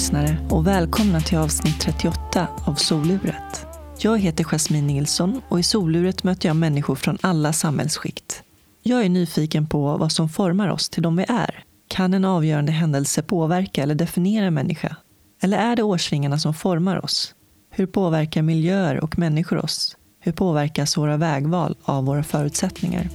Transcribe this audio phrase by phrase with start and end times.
[0.00, 3.66] lyssnare och välkomna till avsnitt 38 av Soluret.
[3.98, 8.42] Jag heter Jasmine Nilsson och i Soluret möter jag människor från alla samhällsskikt.
[8.82, 11.64] Jag är nyfiken på vad som formar oss till de vi är.
[11.88, 14.96] Kan en avgörande händelse påverka eller definiera en människa?
[15.42, 17.34] Eller är det årsringarna som formar oss?
[17.70, 19.96] Hur påverkar miljöer och människor oss?
[20.20, 23.08] Hur påverkas våra vägval av våra förutsättningar?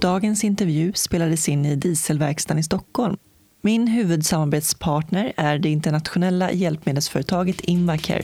[0.00, 3.16] Dagens intervju spelades in i Dieselverkstaden i Stockholm.
[3.64, 8.22] Min huvudsamarbetspartner är det internationella hjälpmedelsföretaget Invacare.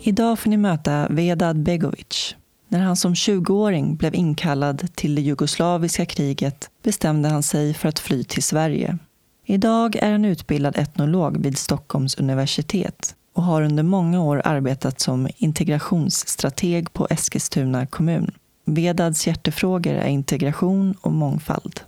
[0.00, 2.36] Idag får ni möta Vedad Begovic.
[2.68, 7.98] När han som 20-åring blev inkallad till det jugoslaviska kriget bestämde han sig för att
[7.98, 8.98] fly till Sverige.
[9.44, 15.28] Idag är han utbildad etnolog vid Stockholms universitet och har under många år arbetat som
[15.36, 18.30] integrationsstrateg på Eskilstuna kommun.
[18.64, 21.80] Vedads hjärtefrågor är integration och mångfald.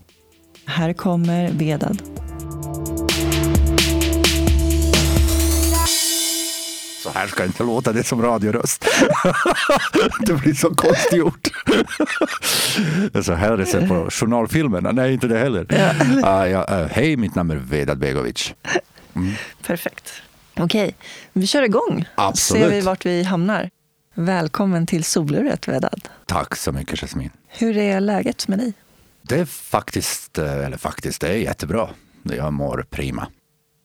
[0.68, 2.02] Här kommer Vedad.
[7.02, 8.84] Så här ska inte låta det som radioröst.
[10.26, 11.48] det blir så konstgjort.
[13.24, 14.92] så här är det på journalfilmerna.
[14.92, 15.66] Nej, inte det heller.
[15.68, 15.90] Ja.
[16.44, 18.54] Uh, ja, uh, hej, mitt namn är Vedad Begovic.
[19.16, 19.32] Mm.
[19.66, 20.12] Perfekt.
[20.56, 20.94] Okej,
[21.32, 22.04] vi kör igång.
[22.14, 22.62] Absolut.
[22.62, 23.70] ser vi vart vi hamnar.
[24.14, 26.08] Välkommen till soluret, Vedad.
[26.26, 27.30] Tack så mycket, Jasmin.
[27.48, 28.72] Hur är läget med dig?
[29.28, 31.90] Det är faktiskt, eh, eller faktiskt, det är jättebra.
[32.22, 33.26] Jag mår prima.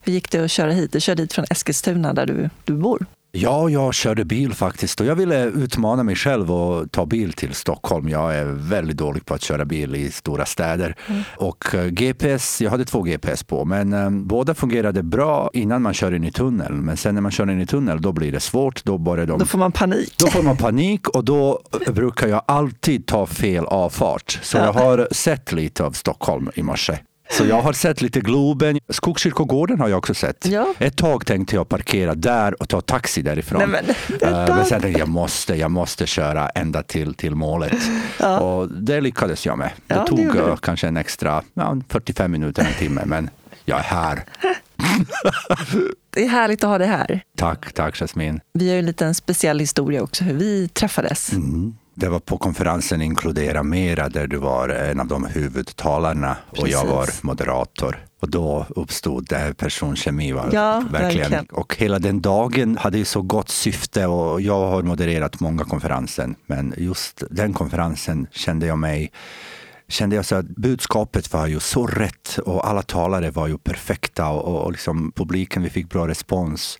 [0.03, 0.91] Hur gick det att köra hit?
[0.91, 3.05] Du körde hit från Eskilstuna där du, du bor.
[3.35, 7.53] Ja, jag körde bil faktiskt och jag ville utmana mig själv och ta bil till
[7.53, 8.09] Stockholm.
[8.09, 10.95] Jag är väldigt dålig på att köra bil i stora städer.
[11.07, 11.21] Mm.
[11.37, 15.93] Och eh, GPS, jag hade två GPS på, men um, båda fungerade bra innan man
[15.93, 16.73] kör in i tunnel.
[16.73, 18.83] Men sen när man kör in i tunnel, då blir det svårt.
[18.83, 20.13] Då, börjar de, då får man panik.
[20.17, 24.39] Då får man panik och då brukar jag alltid ta fel avfart.
[24.41, 24.65] Så ja.
[24.65, 26.97] jag har sett lite av Stockholm i morse.
[27.31, 28.79] Så jag har sett lite Globen.
[28.89, 30.45] Skogskyrkogården har jag också sett.
[30.45, 30.73] Ja.
[30.79, 33.69] Ett tag tänkte jag parkera där och ta taxi därifrån.
[33.69, 33.83] Nej,
[34.19, 37.77] men, uh, men sen tänkte jag, måste, jag måste köra ända till, till målet.
[38.19, 38.39] Ja.
[38.39, 39.69] Och det lyckades jag med.
[39.87, 43.29] Det ja, tog det uh, kanske en extra ja, 45 minuter, en timme, men
[43.65, 44.23] jag är här.
[46.09, 47.23] det är härligt att ha dig här.
[47.37, 48.39] Tack, tack Jasmin.
[48.53, 51.33] Vi har ju en liten speciell historia också, hur vi träffades.
[51.33, 51.75] Mm.
[51.95, 56.63] Det var på konferensen Inkludera Mera där du var en av de huvudtalarna Precis.
[56.63, 58.05] och jag var moderator.
[58.21, 60.29] Och då uppstod det här personkemi.
[60.29, 61.31] Ja, verkligen.
[61.31, 61.45] verkligen.
[61.45, 66.35] Och hela den dagen hade ju så gott syfte och jag har modererat många konferenser.
[66.45, 69.11] Men just den konferensen kände jag mig
[69.87, 74.29] kände jag så att budskapet var ju så rätt och alla talare var ju perfekta
[74.29, 76.79] och, och liksom publiken, vi fick bra respons.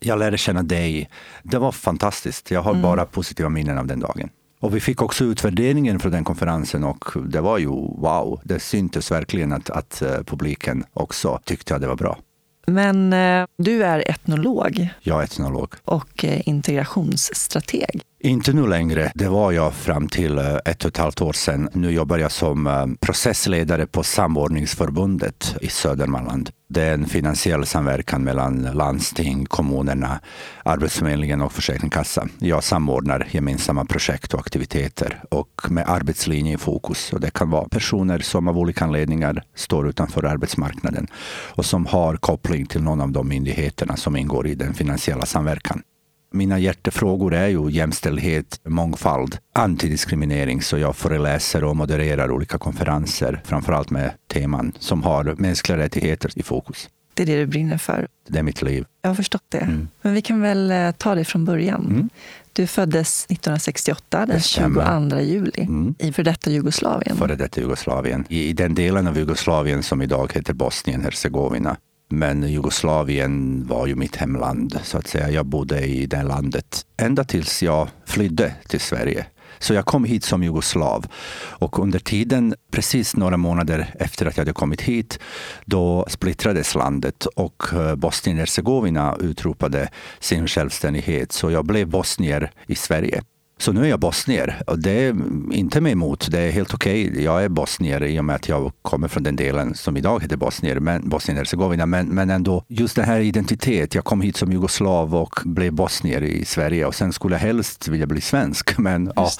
[0.00, 1.10] Jag lärde känna dig.
[1.42, 2.50] Det var fantastiskt.
[2.50, 2.82] Jag har mm.
[2.82, 4.28] bara positiva minnen av den dagen.
[4.60, 8.40] Och vi fick också utvärderingen från den konferensen och det var ju wow.
[8.44, 12.18] Det syntes verkligen att, att eh, publiken också tyckte att det var bra.
[12.66, 14.88] Men eh, du är etnolog.
[15.00, 15.74] Jag är etnolog.
[15.84, 18.02] Och eh, integrationsstrateg.
[18.24, 19.12] Inte nu längre.
[19.14, 21.68] Det var jag fram till eh, ett och ett halvt år sedan.
[21.72, 26.50] Nu jobbar jag som eh, processledare på Samordningsförbundet i Södermanland.
[26.68, 30.20] Det är en finansiell samverkan mellan landsting, kommunerna,
[30.64, 32.30] Arbetsförmedlingen och Försäkringskassan.
[32.38, 37.12] Jag samordnar gemensamma projekt och aktiviteter och med arbetslinje i fokus.
[37.12, 41.06] Och det kan vara personer som av olika anledningar står utanför arbetsmarknaden
[41.54, 45.82] och som har koppling till någon av de myndigheterna som ingår i den finansiella samverkan.
[46.32, 50.62] Mina hjärtefrågor är ju jämställdhet, mångfald, antidiskriminering.
[50.62, 56.42] Så jag föreläser och modererar olika konferenser, framförallt med teman som har mänskliga rättigheter i
[56.42, 56.88] fokus.
[57.14, 58.08] Det är det du brinner för?
[58.28, 58.84] Det är mitt liv.
[59.02, 59.58] Jag har förstått det.
[59.58, 59.88] Mm.
[60.02, 61.86] Men vi kan väl eh, ta det från början.
[61.86, 62.08] Mm.
[62.52, 65.94] Du föddes 1968, den 22 juli, mm.
[65.98, 67.16] i för detta Jugoslavien.
[67.16, 68.24] Före detta Jugoslavien.
[68.28, 71.76] I den delen av Jugoslavien som idag heter Bosnien-Hercegovina.
[72.14, 75.30] Men Jugoslavien var ju mitt hemland, så att säga.
[75.30, 79.26] Jag bodde i det landet ända tills jag flydde till Sverige.
[79.58, 81.06] Så jag kom hit som jugoslav.
[81.34, 85.18] Och under tiden, precis några månader efter att jag hade kommit hit,
[85.64, 89.88] då splittrades landet och eh, Bosnien-Hercegovina utropade
[90.20, 91.32] sin självständighet.
[91.32, 93.22] Så jag blev bosnier i Sverige.
[93.62, 95.16] Så nu är jag bosnier och det är
[95.52, 96.28] inte mig emot.
[96.30, 97.10] Det är helt okej.
[97.10, 97.22] Okay.
[97.22, 100.36] Jag är bosnier i och med att jag kommer från den delen som idag heter
[100.36, 101.86] bosnier, men Bosnien-Hercegovina.
[101.86, 103.94] Men, men ändå, just den här identitet.
[103.94, 107.88] Jag kom hit som jugoslav och blev bosnier i Sverige och sen skulle jag helst
[107.88, 108.78] vilja bli svensk.
[108.82, 109.30] Men, ja,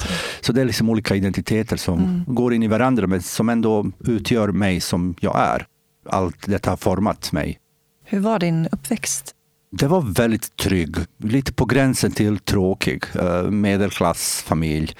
[0.41, 2.25] så det är liksom olika identiteter som mm.
[2.27, 5.67] går in i varandra men som ändå utgör mig som jag är.
[6.09, 7.59] Allt detta har format mig.
[8.05, 9.35] Hur var din uppväxt?
[9.75, 13.05] Det var väldigt trygg, lite på gränsen till tråkig.
[13.15, 14.97] Eh, medelklassfamilj.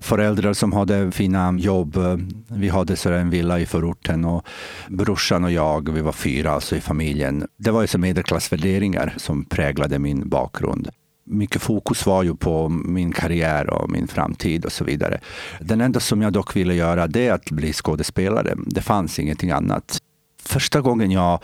[0.00, 1.96] Föräldrar som hade fina jobb.
[1.96, 2.16] Eh,
[2.48, 4.46] vi hade så en villa i förorten och
[4.88, 7.46] brorsan och jag, vi var fyra alltså i familjen.
[7.56, 10.90] Det var ju medelklassvärderingar som präglade min bakgrund
[11.24, 15.20] mycket fokus var ju på min karriär och min framtid och så vidare.
[15.60, 18.54] Den enda som jag dock ville göra det är att bli skådespelare.
[18.66, 19.98] Det fanns ingenting annat.
[20.44, 21.40] Första gången jag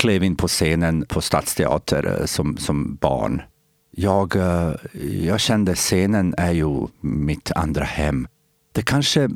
[0.00, 3.42] klev in på scenen på Stadsteater eh, som, som barn.
[3.90, 4.72] Jag, eh,
[5.22, 8.28] jag kände scenen är ju mitt andra hem.
[8.72, 9.28] Det kanske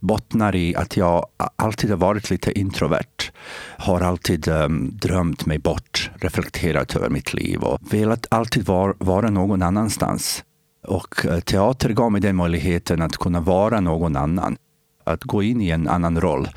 [0.00, 1.26] bottnar i att jag
[1.56, 3.32] alltid har varit lite introvert.
[3.78, 9.30] Har alltid um, drömt mig bort, reflekterat över mitt liv och velat alltid var, vara
[9.30, 10.44] någon annanstans.
[10.86, 14.56] Och eh, teater gav mig den möjligheten att kunna vara någon annan.
[15.04, 16.48] Att gå in i en annan roll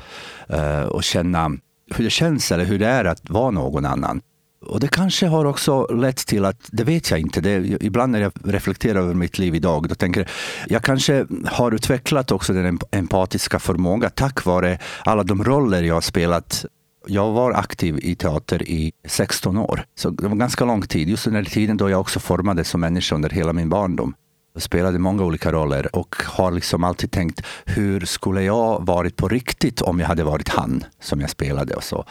[0.52, 1.50] uh, och känna
[1.90, 4.20] hur det känns eller hur det är att vara någon annan.
[4.66, 8.20] Och det kanske har också lett till att, det vet jag inte, det, ibland när
[8.20, 10.28] jag reflekterar över mitt liv idag, då tänker jag,
[10.68, 16.00] jag kanske har utvecklat också den empatiska förmågan tack vare alla de roller jag har
[16.00, 16.64] spelat
[17.06, 21.08] jag var aktiv i teater i 16 år, så det var ganska lång tid.
[21.08, 24.14] Just under tiden då jag också formades som människa under hela min barndom.
[24.58, 29.80] Spelade många olika roller och har liksom alltid tänkt hur skulle jag varit på riktigt
[29.80, 32.04] om jag hade varit han som jag spelade och så.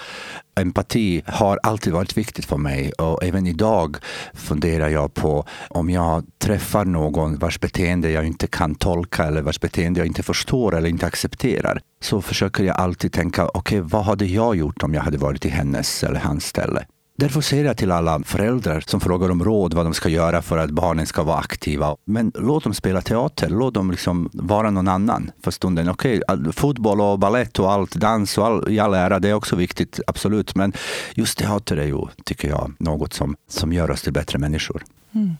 [0.55, 3.97] Empati har alltid varit viktigt för mig och även idag
[4.33, 9.59] funderar jag på om jag träffar någon vars beteende jag inte kan tolka eller vars
[9.59, 14.05] beteende jag inte förstår eller inte accepterar så försöker jag alltid tänka okej, okay, vad
[14.05, 16.85] hade jag gjort om jag hade varit i hennes eller hans ställe?
[17.17, 20.57] Därför säger jag till alla föräldrar som frågar om råd vad de ska göra för
[20.57, 21.97] att barnen ska vara aktiva.
[22.05, 25.89] Men låt dem spela teater, låt dem liksom vara någon annan för stunden.
[25.89, 29.33] Okej, okay, fotboll och ballett och allt, dans och all, i all ära, det är
[29.33, 30.55] också viktigt, absolut.
[30.55, 30.73] Men
[31.13, 34.83] just teater är ju, tycker jag, något som, som gör oss till bättre människor.
[35.15, 35.37] Mm.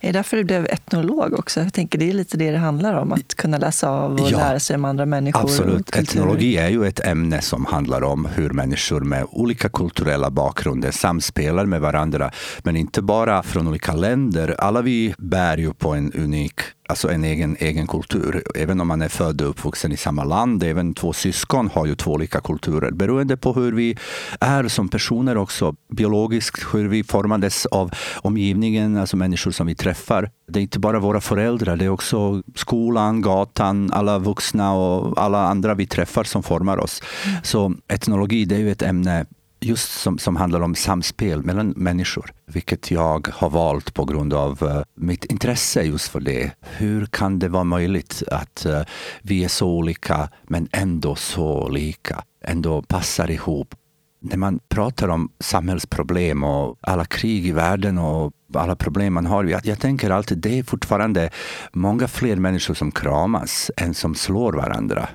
[0.00, 1.60] Är det därför du blev etnolog också?
[1.60, 4.38] Jag tänker det är lite det det handlar om, att kunna läsa av och ja,
[4.38, 5.40] lära sig om andra människor.
[5.40, 5.96] Absolut.
[5.96, 11.66] Etnologi är ju ett ämne som handlar om hur människor med olika kulturella bakgrunder samspelar
[11.66, 12.30] med varandra.
[12.58, 14.54] Men inte bara från olika länder.
[14.58, 18.42] Alla vi bär ju på en unik alltså en egen, egen kultur.
[18.54, 21.94] Även om man är född och uppvuxen i samma land, även två syskon har ju
[21.94, 22.90] två olika kulturer.
[22.90, 23.96] Beroende på hur vi
[24.40, 30.30] är som personer också, biologiskt, hur vi formades av omgivningen, alltså människor som vi träffar.
[30.48, 35.46] Det är inte bara våra föräldrar, det är också skolan, gatan, alla vuxna och alla
[35.46, 37.02] andra vi träffar som formar oss.
[37.24, 37.36] Mm.
[37.42, 39.26] Så etnologi, det är ju ett ämne
[39.66, 44.62] just som, som handlar om samspel mellan människor, vilket jag har valt på grund av
[44.62, 46.52] eh, mitt intresse just för det.
[46.60, 48.82] Hur kan det vara möjligt att eh,
[49.22, 53.74] vi är så olika men ändå så lika, ändå passar ihop?
[54.20, 59.44] När man pratar om samhällsproblem och alla krig i världen och alla problem man har.
[59.44, 61.30] Jag, jag tänker alltid det är fortfarande
[61.72, 65.08] många fler människor som kramas än som slår varandra.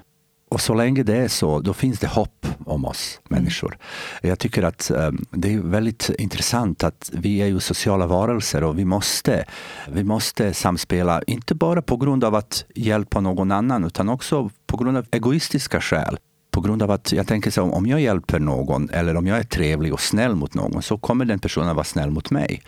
[0.52, 3.74] Och så länge det är så, då finns det hopp om oss människor.
[3.74, 4.30] Mm.
[4.30, 8.80] Jag tycker att um, det är väldigt intressant att vi är ju sociala varelser och
[8.80, 9.46] vi måste,
[9.88, 14.78] vi måste samspela, inte bara på grund av att hjälpa någon annan, utan också på
[14.78, 16.18] grund av egoistiska skäl
[16.52, 19.44] på grund av att jag tänker så om jag hjälper någon eller om jag är
[19.44, 22.62] trevlig och snäll mot någon så kommer den personen vara snäll mot mig.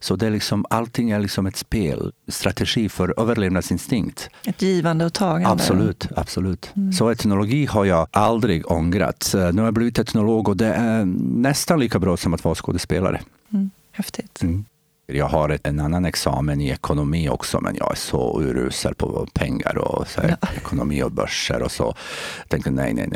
[0.00, 4.30] Så det är liksom, allting är liksom ett spel, strategi för överlevnadsinstinkt.
[4.46, 5.48] Ett givande och tagande.
[5.48, 6.08] Absolut.
[6.16, 6.70] absolut.
[6.76, 6.92] Mm.
[6.92, 9.30] Så etnologi har jag aldrig ångrat.
[9.34, 11.04] Nu har jag blivit etnolog och det är
[11.38, 13.20] nästan lika bra som att vara skådespelare.
[13.52, 13.70] Mm.
[13.92, 14.42] Häftigt.
[14.42, 14.64] Mm.
[15.12, 19.78] Jag har en annan examen i ekonomi också, men jag är så urusel på pengar
[19.78, 20.48] och så ja.
[20.56, 21.94] ekonomi och börser och så.
[22.38, 23.08] Jag tänkte nej, nej,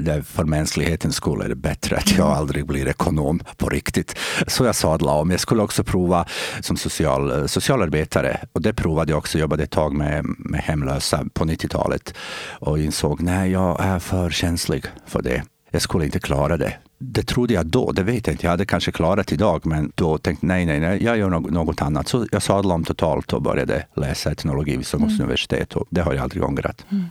[0.00, 2.38] nej, för mänsklighetens skull är det bättre att jag mm.
[2.38, 4.18] aldrig blir ekonom på riktigt.
[4.46, 5.30] Så jag sadlade om.
[5.30, 6.26] Jag skulle också prova
[6.60, 9.38] som social, socialarbetare och det provade jag också.
[9.38, 12.14] Jag jobbade ett tag med, med hemlösa på 90-talet
[12.50, 15.42] och insåg nej, jag är för känslig för det.
[15.70, 18.46] Jag skulle inte klara det det trodde jag då, det vet jag inte.
[18.46, 21.82] Jag hade kanske klarat idag, men då tänkte jag nej, nej, nej, jag gör något
[21.82, 22.08] annat.
[22.08, 25.22] Så jag sadlade om totalt och började läsa etnologi vid Stockholms mm.
[25.24, 25.76] universitet.
[25.76, 26.84] Och det har jag aldrig ångrat.
[26.90, 27.04] Mm.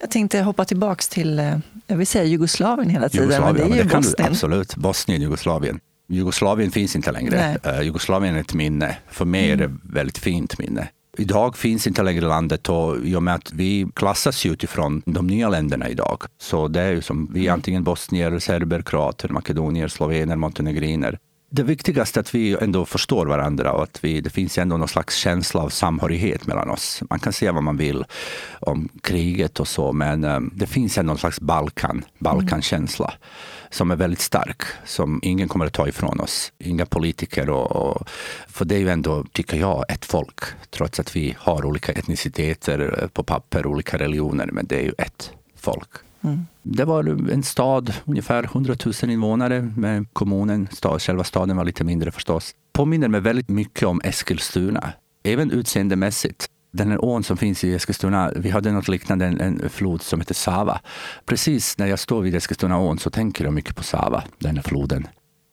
[0.00, 3.80] Jag tänkte hoppa tillbaka till, eh, jag vill säga Jugoslavien hela tiden, Jugoslavien, men det
[3.80, 4.14] är ju Bosnien.
[4.18, 5.80] Du, absolut, Bosnien, Jugoslavien.
[6.08, 7.58] Jugoslavien finns inte längre.
[7.66, 8.96] Uh, Jugoslavien är ett minne.
[9.10, 9.76] För mig är det mm.
[9.76, 10.88] ett väldigt fint minne.
[11.16, 15.48] Idag finns inte längre landet och i och med att vi klassas utifrån de nya
[15.48, 16.22] länderna idag.
[16.38, 21.18] Så det är ju som vi är antingen bosnier, serber, kroater, makedonier, slovener, montenegriner
[21.54, 24.88] det viktigaste är att vi ändå förstår varandra och att vi, det finns ändå någon
[24.88, 27.02] slags känsla av samhörighet mellan oss.
[27.10, 28.04] Man kan säga vad man vill
[28.60, 33.18] om kriget och så, men eh, det finns ändå någon slags Balkan, Balkankänsla mm.
[33.70, 36.52] som är väldigt stark, som ingen kommer att ta ifrån oss.
[36.58, 37.50] Inga politiker.
[37.50, 38.08] Och, och,
[38.48, 40.40] för det är ju ändå, tycker jag, ett folk.
[40.70, 44.92] Trots att vi har olika etniciteter eh, på papper, olika religioner, men det är ju
[44.98, 45.90] ett folk.
[46.24, 46.46] Mm.
[46.62, 50.68] Det var en stad, ungefär 100 000 invånare men kommunen.
[50.72, 52.54] Stad, själva staden var lite mindre förstås.
[52.72, 54.92] Påminner mig väldigt mycket om Eskilstuna,
[55.24, 56.46] även utseendemässigt.
[56.72, 60.20] Den här ån som finns i Eskilstuna, vi hade något liknande, en, en flod som
[60.20, 60.80] heter Sava.
[61.26, 65.06] Precis när jag står vid Eskilstunaån så tänker jag mycket på Sava, den här floden.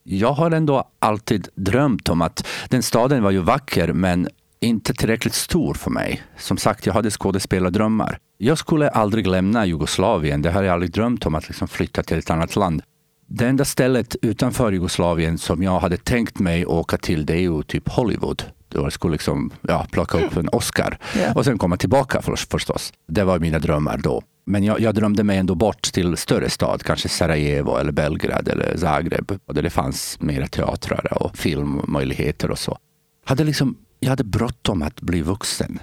[0.03, 4.27] Jag har ändå alltid drömt om att den staden var ju vacker, men
[4.61, 6.23] inte tillräckligt stor för mig.
[6.37, 8.17] Som sagt, jag hade skådespelardrömmar.
[8.37, 10.41] Jag skulle aldrig lämna Jugoslavien.
[10.41, 12.83] Det har jag aldrig drömt om, att liksom flytta till ett annat land.
[13.27, 17.63] Det enda stället utanför Jugoslavien som jag hade tänkt mig åka till, det är ju
[17.63, 18.43] typ Hollywood.
[18.69, 21.37] Då jag skulle liksom, ja, plocka upp en Oscar yeah.
[21.37, 22.93] och sen komma tillbaka för, förstås.
[23.07, 24.21] Det var mina drömmar då.
[24.45, 28.77] Men jag, jag, drömde mig ändå bort till större stad, kanske Sarajevo eller Belgrad eller
[28.77, 29.39] Zagreb.
[29.53, 32.77] Där det fanns mera teatrar och filmmöjligheter och så.
[33.25, 35.79] Hade liksom jag hade bråttom att bli vuxen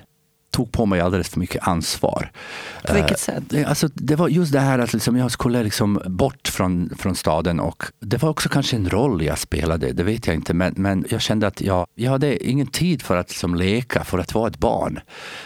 [0.51, 2.31] tog på mig alldeles för mycket ansvar.
[2.87, 3.55] På vilket sätt?
[3.55, 7.15] Uh, alltså, det var just det här att liksom jag skulle liksom bort från, från
[7.15, 10.55] staden och det var också kanske en roll jag spelade, det vet jag inte.
[10.55, 14.19] Men, men jag kände att jag, jag hade ingen tid för att liksom leka, för
[14.19, 15.01] att vara ett barn.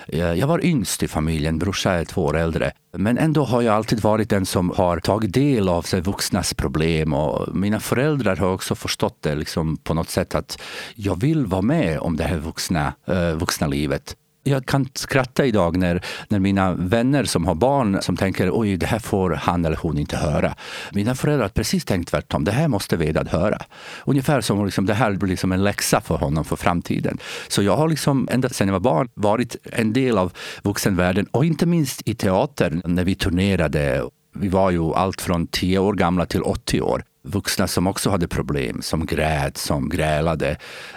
[0.07, 2.73] Jag, eh, jag var yngst i familjen, brorsa är två år äldre.
[2.97, 7.13] Men ändå har jag alltid varit den som har tagit del av sig vuxnas problem
[7.15, 10.61] och mina föräldrar har också förstått det liksom på något sätt att
[10.95, 15.77] jag vill vara med om det här vuxna, uh, vuxna livet jag kan skratta idag
[15.77, 19.77] när, när mina vänner som har barn som tänker oj, det här får han eller
[19.77, 20.55] hon inte höra.
[20.93, 22.45] Mina föräldrar har precis tänkt tvärtom.
[22.45, 23.59] Det här måste Vedad höra.
[24.05, 27.19] Ungefär som liksom, det här blir liksom en läxa för honom för framtiden.
[27.49, 30.33] Så jag har liksom, ända sedan jag var barn varit en del av
[30.63, 34.05] vuxenvärlden och inte minst i teatern när vi turnerade.
[34.35, 38.29] Vi var ju allt från 10 år gamla till 80 år vuxna som också hade
[38.29, 40.57] problem, som grät, som grälade.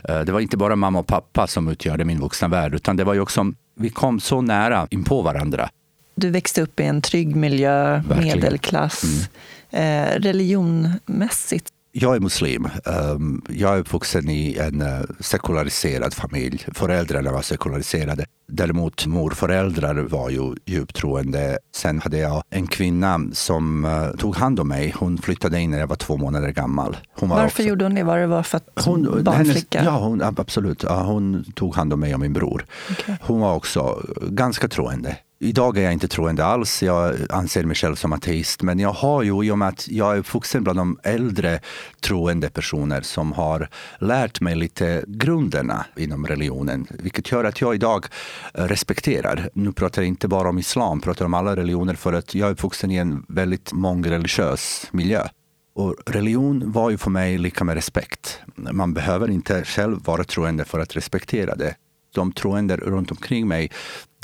[0.10, 3.04] Eh, det var inte bara mamma och pappa som utgjorde min vuxna värld, utan det
[3.04, 5.70] var ju också, vi kom så nära in på varandra.
[6.16, 8.40] Du växte upp i en trygg miljö, Verkligen.
[8.40, 9.04] medelklass.
[9.04, 9.26] Mm.
[9.72, 12.68] Eh, religionmässigt, jag är muslim.
[12.86, 16.66] Ehm, jag är uppvuxen i en eh, sekulariserad familj.
[16.74, 18.26] Föräldrarna var sekulariserade.
[18.48, 21.58] Däremot morföräldrar var ju djupt troende.
[21.76, 24.94] Sen hade jag en kvinna som uh, tog hand om mig.
[24.98, 26.98] Hon flyttade in när jag var två månader gammal.
[27.20, 27.62] Varför också...
[27.64, 28.04] gjorde hon det?
[28.04, 29.80] Var det var för att hon, barnflicka?
[29.80, 30.84] Hennes, ja, hon, absolut.
[30.84, 32.66] Hon tog hand om mig och min bror.
[32.92, 33.16] Okay.
[33.22, 35.18] Hon var också ganska troende.
[35.46, 36.84] Idag är jag inte troende alls.
[36.84, 38.62] Jag anser mig själv som ateist.
[38.62, 41.60] Men jag har ju, i och med att jag är uppvuxen bland de äldre
[42.00, 46.88] troende personer som har lärt mig lite grunderna inom religionen.
[46.90, 48.06] Vilket gör att jag idag
[48.54, 49.50] respekterar.
[49.54, 52.52] Nu pratar jag inte bara om islam, pratar om alla religioner för att jag är
[52.52, 55.28] uppvuxen i en väldigt mångreligiös miljö.
[55.76, 58.40] Och religion var ju för mig lika med respekt.
[58.56, 61.76] Man behöver inte själv vara troende för att respektera det
[62.16, 63.72] de troende runt omkring mig,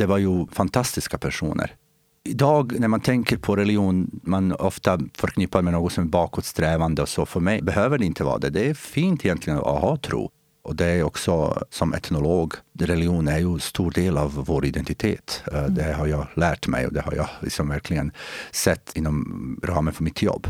[0.01, 1.75] det var ju fantastiska personer.
[2.23, 7.09] Idag när man tänker på religion, man ofta förknippar med något som är bakåtsträvande och
[7.09, 7.25] så.
[7.25, 8.49] För mig behöver det inte vara det.
[8.49, 10.29] Det är fint egentligen att ha tro.
[10.63, 15.43] Och det är också som etnolog, religion är ju en stor del av vår identitet.
[15.51, 15.75] Eh, mm.
[15.75, 18.11] Det har jag lärt mig och det har jag liksom verkligen
[18.51, 20.49] sett inom ramen för mitt jobb.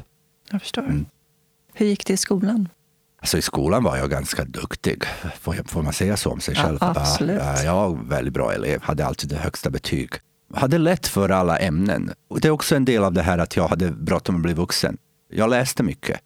[0.52, 0.82] Jag förstår.
[0.82, 1.06] Mm.
[1.74, 2.70] Hur gick det i skolan?
[3.22, 5.04] Alltså I skolan var jag ganska duktig,
[5.40, 6.78] får, man säga så om sig själv?
[6.82, 7.42] Ja, absolut.
[7.66, 10.10] Jag var väldigt bra elev, hade alltid det högsta betyg.
[10.54, 12.12] Hade lätt för alla ämnen.
[12.42, 14.98] Det är också en del av det här att jag hade bråttom att bli vuxen.
[15.30, 16.20] Jag läste mycket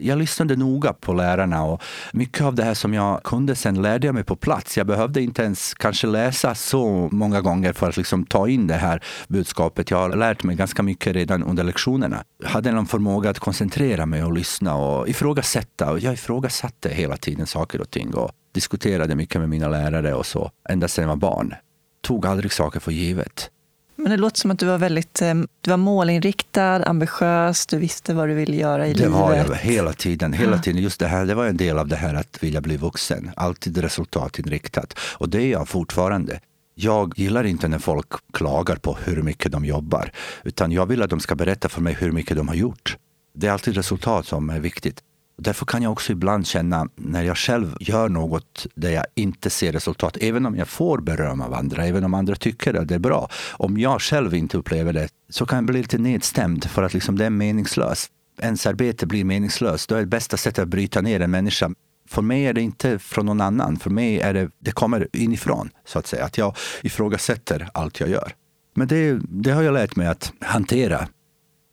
[0.00, 4.06] jag lyssnade noga på lärarna och mycket av det här som jag kunde sen lärde
[4.06, 4.76] jag mig på plats.
[4.76, 8.74] Jag behövde inte ens kanske läsa så många gånger för att liksom ta in det
[8.74, 9.90] här budskapet.
[9.90, 12.24] Jag har lärt mig ganska mycket redan under lektionerna.
[12.42, 15.90] Jag hade en förmåga att koncentrera mig och lyssna och ifrågasätta.
[15.90, 20.26] Och jag ifrågasatte hela tiden saker och ting och diskuterade mycket med mina lärare och
[20.26, 21.54] så, ända sedan jag var barn.
[22.02, 23.50] Tog aldrig saker för givet.
[23.98, 28.14] Men det låter som att du var väldigt eh, du var målinriktad, ambitiös, du visste
[28.14, 29.12] vad du ville göra i det livet.
[29.12, 30.32] Det var jag hela tiden.
[30.32, 30.82] Hela tiden.
[30.82, 33.30] Just det, här, det var en del av det här att vilja bli vuxen.
[33.36, 34.98] Alltid resultatinriktat.
[34.98, 36.40] Och det är jag fortfarande.
[36.74, 40.12] Jag gillar inte när folk klagar på hur mycket de jobbar.
[40.44, 42.96] Utan jag vill att de ska berätta för mig hur mycket de har gjort.
[43.34, 45.02] Det är alltid resultat som är viktigt.
[45.38, 49.72] Därför kan jag också ibland känna när jag själv gör något där jag inte ser
[49.72, 52.98] resultat, även om jag får beröm av andra, även om andra tycker att det är
[52.98, 53.28] bra.
[53.52, 57.18] Om jag själv inte upplever det så kan jag bli lite nedstämd för att liksom
[57.18, 58.10] det är meningslöst.
[58.40, 59.88] Ens arbete blir meningslöst.
[59.88, 61.70] Då är det bästa sättet att bryta ner en människa
[62.08, 63.76] För mig är det inte från någon annan.
[63.76, 66.24] För mig är det, det kommer inifrån, så att säga.
[66.24, 68.32] Att jag ifrågasätter allt jag gör.
[68.74, 71.08] Men det, det har jag lärt mig att hantera.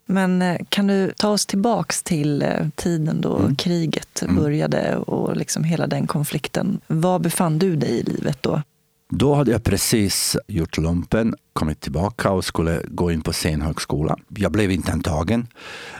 [0.05, 3.55] Men eh, kan du ta oss tillbaks till eh, tiden då mm.
[3.55, 4.35] kriget mm.
[4.35, 6.79] började och liksom hela den konflikten.
[6.87, 8.61] Var befann du dig i livet då?
[9.09, 14.17] Då hade jag precis gjort lumpen, kommit tillbaka och skulle gå in på scenhögskola.
[14.37, 15.47] Jag blev inte antagen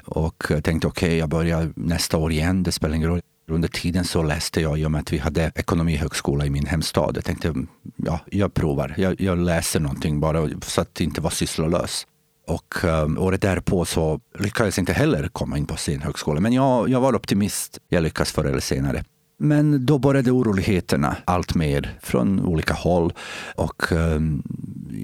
[0.06, 2.64] och tänkte okej, okay, jag börjar nästa år igen.
[2.64, 3.22] Det spelar ingen roll.
[3.48, 7.12] Under tiden så läste jag, i och med att vi hade ekonomihögskola i min hemstad.
[7.16, 7.54] Jag tänkte,
[7.96, 8.94] ja, jag provar.
[8.98, 12.08] Jag, jag läser någonting bara så att inte vara sysslolös.
[12.48, 16.40] Och um, året därpå så lyckades jag inte heller komma in på scenhögskola.
[16.40, 17.80] Men jag, jag var optimist.
[17.90, 19.04] Jag lyckas förr eller senare.
[19.38, 23.14] Men då började oroligheterna allt mer från olika håll.
[23.56, 24.44] Och um,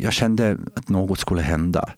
[0.01, 1.89] jag kände att något skulle hända.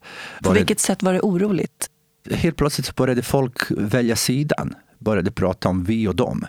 [0.44, 1.90] På vilket sätt var det oroligt?
[2.32, 4.76] Helt plötsligt började folk välja sidan.
[5.00, 6.46] Började prata om vi och dem.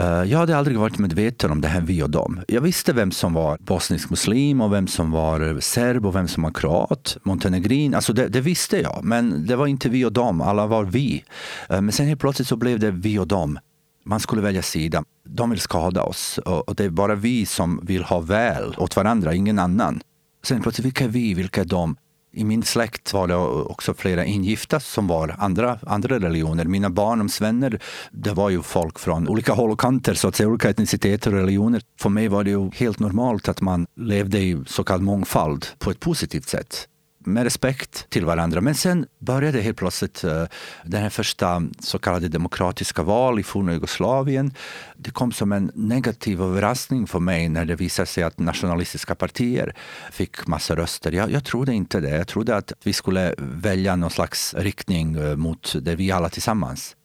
[0.00, 2.40] Eh, jag hade aldrig varit medveten om det här vi och dem.
[2.48, 6.42] Jag visste vem som var bosnisk muslim och vem som var serb och vem som
[6.42, 7.94] var kroat, montenegrin.
[7.94, 10.40] Alltså det, det visste jag, men det var inte vi och dem.
[10.40, 11.24] Alla var vi.
[11.68, 13.58] Eh, men sen helt plötsligt så blev det vi och dem
[14.04, 15.04] man skulle välja sida.
[15.28, 19.34] De vill skada oss och det är bara vi som vill ha väl åt varandra,
[19.34, 20.00] ingen annan.
[20.44, 21.34] Sen plötsligt, vilka är vi?
[21.34, 21.96] Vilka är de?
[22.32, 26.64] I min släkt var det också flera ingifta som var andra, andra religioner.
[26.64, 30.70] Mina barndomsvänner, det var ju folk från olika håll och kanter, så att säga, olika
[30.70, 31.82] etniciteter och religioner.
[32.00, 35.90] För mig var det ju helt normalt att man levde i så kallad mångfald på
[35.90, 36.86] ett positivt sätt
[37.24, 38.60] med respekt till varandra.
[38.60, 40.44] Men sen började helt plötsligt uh,
[40.84, 44.54] den här första så kallade demokratiska val i forna Jugoslavien.
[44.96, 49.74] Det kom som en negativ överraskning för mig när det visade sig att nationalistiska partier
[50.12, 51.12] fick massa röster.
[51.12, 52.16] Jag, jag trodde inte det.
[52.16, 56.96] Jag trodde att vi skulle välja någon slags riktning uh, mot det vi alla tillsammans.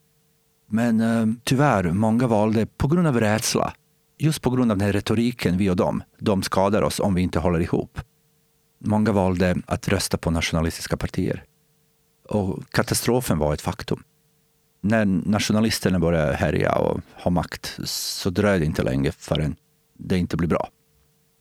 [0.70, 3.74] Men uh, tyvärr, många valde på grund av rädsla.
[4.18, 6.04] Just på grund av den här retoriken, vi och dem.
[6.20, 8.00] De skadar oss om vi inte håller ihop.
[8.80, 11.44] Många valde att rösta på nationalistiska partier.
[12.30, 14.04] Och katastrofen var ett faktum.
[14.82, 19.56] När nationalisterna började härja och ha makt så dröjde det inte länge förrän
[19.98, 20.70] det inte blev bra.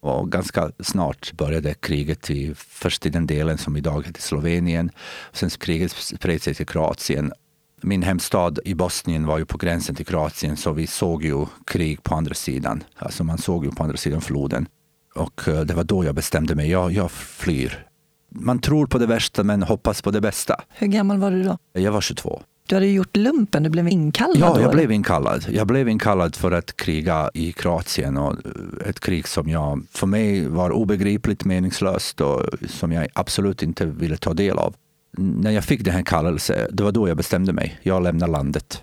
[0.00, 4.90] Och ganska snart började kriget, i, först i den delen som idag heter Slovenien.
[5.32, 7.32] Sen kriget spred sig till Kroatien.
[7.80, 12.02] Min hemstad i Bosnien var ju på gränsen till Kroatien så vi såg ju krig
[12.02, 12.84] på andra sidan.
[12.96, 14.66] Alltså man såg ju på andra sidan floden.
[15.14, 16.70] Och eh, det var då jag bestämde mig.
[16.70, 17.86] Jag, jag flyr.
[18.28, 20.60] Man tror på det värsta men hoppas på det bästa.
[20.68, 21.58] Hur gammal var du då?
[21.72, 22.42] Jag var 22.
[22.68, 24.36] Du hade gjort lumpen, du blev inkallad?
[24.38, 25.46] Ja, jag då, blev inkallad.
[25.48, 28.16] Jag blev inkallad för att kriga i Kroatien.
[28.16, 33.62] Och eh, ett krig som jag, för mig var obegripligt meningslöst och som jag absolut
[33.62, 34.74] inte ville ta del av
[35.16, 37.78] när jag fick den här kallelsen, det var då jag bestämde mig.
[37.82, 38.82] Jag lämnar landet.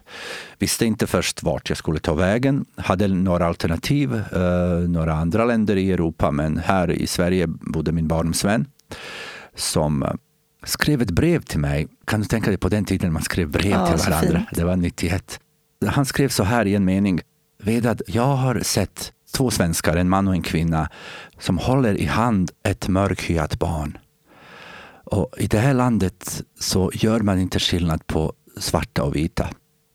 [0.59, 2.65] Visste inte först vart jag skulle ta vägen.
[2.75, 8.07] Hade några alternativ, eh, några andra länder i Europa, men här i Sverige bodde min
[8.07, 8.65] barndomsvän
[9.55, 10.09] som eh,
[10.63, 11.87] skrev ett brev till mig.
[12.05, 14.37] Kan du tänka dig på den tiden man skrev brev ja, till varandra?
[14.39, 14.49] Fint.
[14.51, 15.39] Det var 91.
[15.85, 17.21] Han skrev så här i en mening.
[17.63, 20.89] Vedad, jag har sett två svenskar, en man och en kvinna,
[21.39, 23.97] som håller i hand ett mörkhyat barn.
[25.11, 29.47] Och I det här landet så gör man inte skillnad på svarta och vita.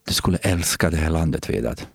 [0.06, 1.88] Du skulle älska det här landet, Vedat.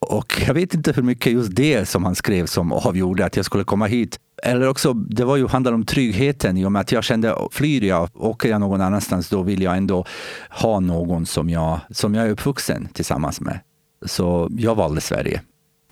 [0.00, 3.44] Och jag vet inte hur mycket just det som han skrev som avgjorde att jag
[3.44, 4.18] skulle komma hit.
[4.42, 7.84] Eller också, det var ju handlade om tryggheten i och med att jag kände, flyr
[7.84, 10.04] jag, åker jag någon annanstans, då vill jag ändå
[10.50, 13.60] ha någon som jag, som jag är uppvuxen tillsammans med.
[14.06, 15.42] Så jag valde Sverige.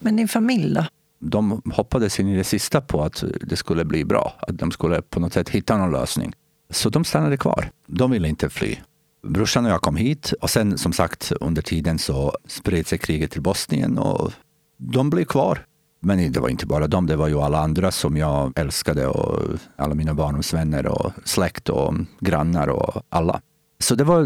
[0.01, 0.85] Men din familj då?
[1.21, 4.33] De hoppades in i det sista på att det skulle bli bra.
[4.41, 6.33] Att de skulle på något sätt hitta någon lösning.
[6.71, 7.71] Så de stannade kvar.
[7.87, 8.77] De ville inte fly.
[9.23, 13.31] Brorsan och jag kom hit och sen som sagt under tiden så spred sig kriget
[13.31, 14.33] till Bosnien och
[14.77, 15.67] de blev kvar.
[16.03, 19.59] Men det var inte bara de, det var ju alla andra som jag älskade och
[19.77, 23.41] alla mina barndomsvänner och släkt och grannar och alla.
[23.79, 24.23] Så det var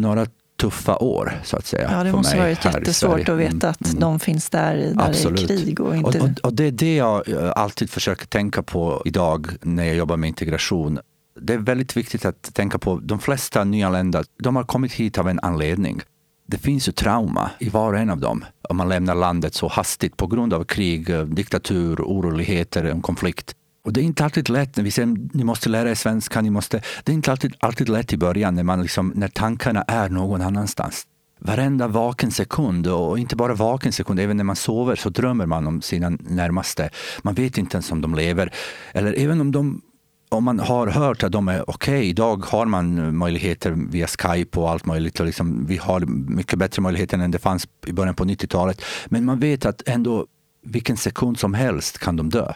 [0.00, 1.88] några tuffa år så att säga.
[1.92, 4.00] Ja, det måste varit jättesvårt att veta att mm.
[4.00, 5.48] de finns där när Absolut.
[5.48, 5.80] det är krig.
[5.80, 6.20] Och, inte...
[6.20, 10.16] Och, och, och det är det jag alltid försöker tänka på idag när jag jobbar
[10.16, 10.98] med integration
[11.40, 15.28] det är väldigt viktigt att tänka på de flesta nyanlända, de har kommit hit av
[15.28, 16.00] en anledning.
[16.46, 19.68] Det finns ju trauma i var och en av dem om man lämnar landet så
[19.68, 23.54] hastigt på grund av krig, diktatur, oroligheter, en konflikt.
[23.84, 26.40] Och det är inte alltid lätt när vi säger ni måste lära er svenska.
[26.40, 29.82] Ni måste, det är inte alltid, alltid lätt i början när, man liksom, när tankarna
[29.82, 31.06] är någon annanstans.
[31.38, 35.66] Varenda vaken sekund, och inte bara vaken sekund, även när man sover så drömmer man
[35.66, 36.90] om sina närmaste.
[37.22, 38.52] Man vet inte ens om de lever.
[38.92, 39.82] Eller även om de
[40.28, 44.60] om man har hört att de är okej, okay, idag har man möjligheter via Skype
[44.60, 45.20] och allt möjligt.
[45.20, 48.82] Och liksom, vi har mycket bättre möjligheter än det fanns i början på 90-talet.
[49.06, 50.26] Men man vet att ändå
[50.62, 52.52] vilken sekund som helst kan de dö,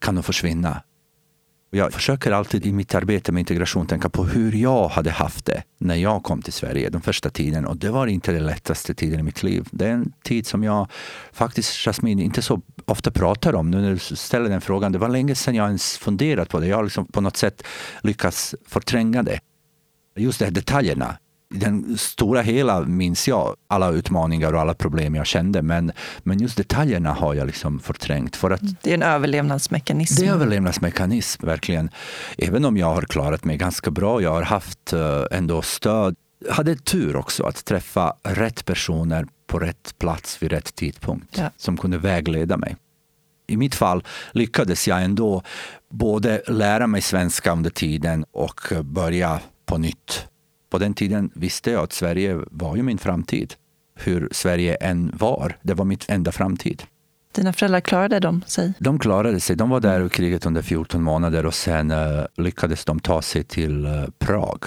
[0.00, 0.82] kan de försvinna.
[1.72, 5.62] Jag försöker alltid i mitt arbete med integration tänka på hur jag hade haft det
[5.78, 7.66] när jag kom till Sverige den första tiden.
[7.66, 9.68] Och det var inte den lättaste tiden i mitt liv.
[9.70, 10.88] Det är en tid som jag
[11.32, 13.70] faktiskt, Jasmine, inte så ofta pratar om.
[13.70, 16.66] Nu när du ställer den frågan, det var länge sedan jag ens funderat på det.
[16.66, 17.62] Jag har liksom på något sätt
[18.02, 19.40] lyckats förtränga det.
[20.16, 21.16] Just de här detaljerna
[21.54, 25.62] i den stora hela minns jag alla utmaningar och alla problem jag kände.
[25.62, 28.36] Men, men just detaljerna har jag liksom förträngt.
[28.36, 30.14] För att det är en överlevnadsmekanism.
[30.14, 31.90] Det är en överlevnadsmekanism, verkligen.
[32.38, 34.22] Även om jag har klarat mig ganska bra.
[34.22, 36.16] Jag har haft uh, ändå stöd.
[36.46, 41.38] Jag hade tur också att träffa rätt personer på rätt plats vid rätt tidpunkt.
[41.38, 41.50] Ja.
[41.56, 42.76] Som kunde vägleda mig.
[43.46, 45.42] I mitt fall lyckades jag ändå
[45.90, 50.26] både lära mig svenska under tiden och börja på nytt
[50.70, 53.54] på den tiden visste jag att Sverige var ju min framtid.
[53.94, 56.82] Hur Sverige än var, det var mitt enda framtid.
[57.32, 58.72] Dina föräldrar klarade de sig?
[58.78, 59.56] De klarade sig.
[59.56, 63.44] De var där i kriget under 14 månader och sen uh, lyckades de ta sig
[63.44, 64.64] till uh, Prag.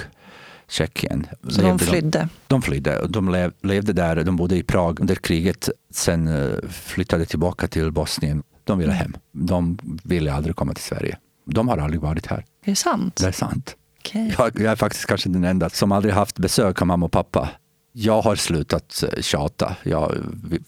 [0.67, 1.27] Tjeckien.
[1.49, 2.19] Så de flydde?
[2.19, 3.07] De, de flydde.
[3.07, 4.23] De lev, levde där.
[4.23, 5.69] De bodde i Prag under kriget.
[5.89, 8.43] Sen uh, flyttade tillbaka till Bosnien.
[8.63, 9.01] De ville mm.
[9.01, 9.15] hem.
[9.31, 11.17] De ville aldrig komma till Sverige.
[11.45, 12.37] De har aldrig varit här.
[12.37, 13.15] Är det sant?
[13.15, 13.75] Det är sant.
[14.03, 14.31] Okay.
[14.37, 17.49] Jag, jag, är faktiskt kanske den enda som aldrig haft besök av mamma och pappa.
[17.91, 19.75] Jag har slutat eh, tjata.
[19.83, 20.17] Jag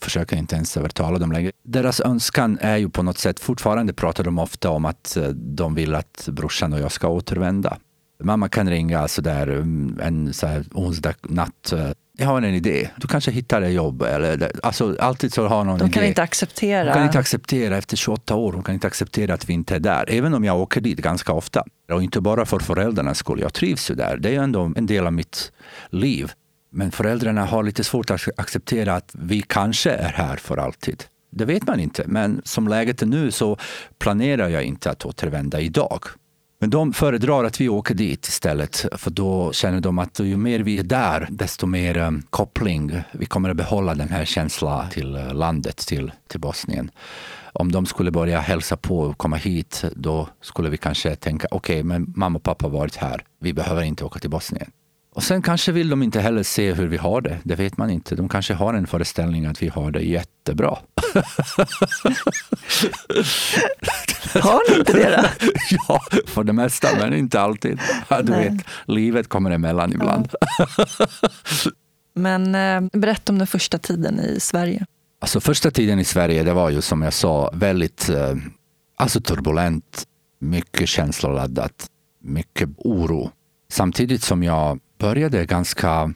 [0.01, 1.51] försöker inte ens övertala dem längre.
[1.63, 5.75] Deras önskan är ju på något sätt, fortfarande pratar de ofta om att eh, de
[5.75, 7.77] vill att brorsan och jag ska återvända.
[8.23, 12.89] Mamma kan ringa sådär mm, en så här onsdag natt eh, jag har en idé.
[12.97, 14.01] Du kanske hittar ett jobb.
[14.01, 16.09] Eller, alltså, alltid så har någon De kan idé.
[16.09, 16.85] inte acceptera.
[16.85, 18.51] De kan inte acceptera efter 28 år.
[18.51, 20.05] De kan inte acceptera att vi inte är där.
[20.07, 21.63] Även om jag åker dit ganska ofta.
[21.91, 23.39] Och inte bara för föräldrarnas skull.
[23.41, 24.17] Jag trivs ju där.
[24.17, 25.51] Det är ju ändå en del av mitt
[25.89, 26.31] liv.
[26.71, 31.03] Men föräldrarna har lite svårt att acceptera att vi kanske är här för alltid.
[31.31, 32.03] Det vet man inte.
[32.07, 33.57] Men som läget är nu så
[33.99, 35.99] planerar jag inte att återvända idag.
[36.59, 40.59] Men de föredrar att vi åker dit istället, för då känner de att ju mer
[40.59, 43.01] vi är där, desto mer um, koppling.
[43.11, 46.91] Vi kommer att behålla den här känslan till uh, landet, till, till Bosnien.
[47.53, 51.75] Om de skulle börja hälsa på och komma hit, då skulle vi kanske tänka, okej,
[51.75, 53.23] okay, men mamma och pappa har varit här.
[53.39, 54.71] Vi behöver inte åka till Bosnien.
[55.15, 57.37] Och sen kanske vill de inte heller se hur vi har det.
[57.43, 58.15] Det vet man inte.
[58.15, 60.69] De kanske har en föreställning att vi har det jättebra.
[64.33, 65.47] har ni inte det då?
[65.87, 67.79] ja, för det mesta, men inte alltid.
[68.07, 70.29] Ja, du vet, livet kommer emellan ibland.
[72.13, 74.85] men eh, berätta om den första tiden i Sverige.
[75.19, 78.35] Alltså första tiden i Sverige, det var ju som jag sa väldigt eh,
[78.95, 80.03] alltså turbulent.
[80.39, 81.87] Mycket känsloladdat,
[82.21, 83.31] mycket oro.
[83.69, 86.13] Samtidigt som jag började ganska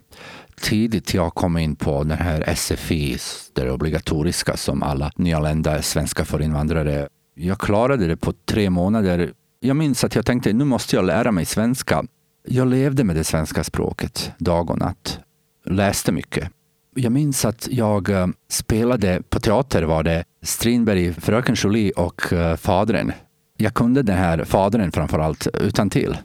[0.62, 1.14] tidigt.
[1.14, 3.18] Jag kom in på den här SFI,
[3.54, 7.08] det obligatoriska som alla nyanlända svenska för invandrare.
[7.36, 9.32] Jag klarade det på tre månader.
[9.60, 12.04] Jag minns att jag tänkte nu måste jag lära mig svenska.
[12.48, 15.20] Jag levde med det svenska språket dag och natt.
[15.66, 16.50] Läste mycket.
[16.96, 22.56] Jag minns att jag eh, spelade på teater var det Strindberg, Fröken Julie och eh,
[22.56, 23.12] Fadren.
[23.58, 26.18] Jag kunde den här Fadren framför allt utan till.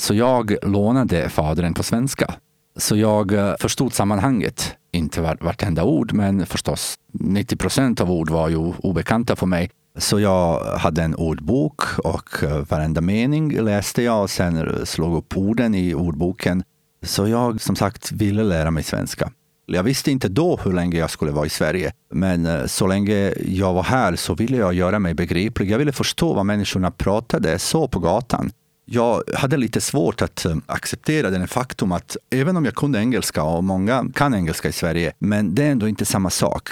[0.00, 2.34] Så jag lånade Fadern på svenska.
[2.76, 4.74] Så jag eh, förstod sammanhanget.
[4.92, 9.70] Inte vartenda ord, men förstås 90 procent av ord var ju obekanta för mig.
[9.98, 15.36] Så jag hade en ordbok och eh, varenda mening läste jag och sen slog upp
[15.36, 16.62] orden i ordboken.
[17.02, 19.30] Så jag som sagt ville lära mig svenska.
[19.66, 23.34] Jag visste inte då hur länge jag skulle vara i Sverige, men eh, så länge
[23.46, 25.70] jag var här så ville jag göra mig begriplig.
[25.70, 28.50] Jag ville förstå vad människorna pratade så på gatan
[28.92, 33.42] jag hade lite svårt att eh, acceptera den faktum att även om jag kunde engelska
[33.42, 36.68] och många kan engelska i Sverige, men det är ändå inte samma sak.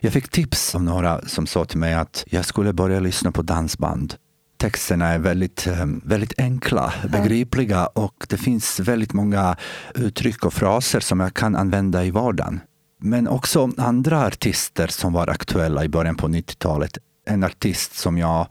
[0.00, 3.42] Jag fick tips av några som sa till mig att jag skulle börja lyssna på
[3.42, 4.14] dansband.
[4.56, 9.56] Texterna är väldigt, eh, väldigt enkla, begripliga och det finns väldigt många
[9.94, 12.60] uttryck och fraser som jag kan använda i vardagen.
[13.00, 16.98] Men också andra artister som var aktuella i början på 90-talet.
[17.26, 18.46] En artist som jag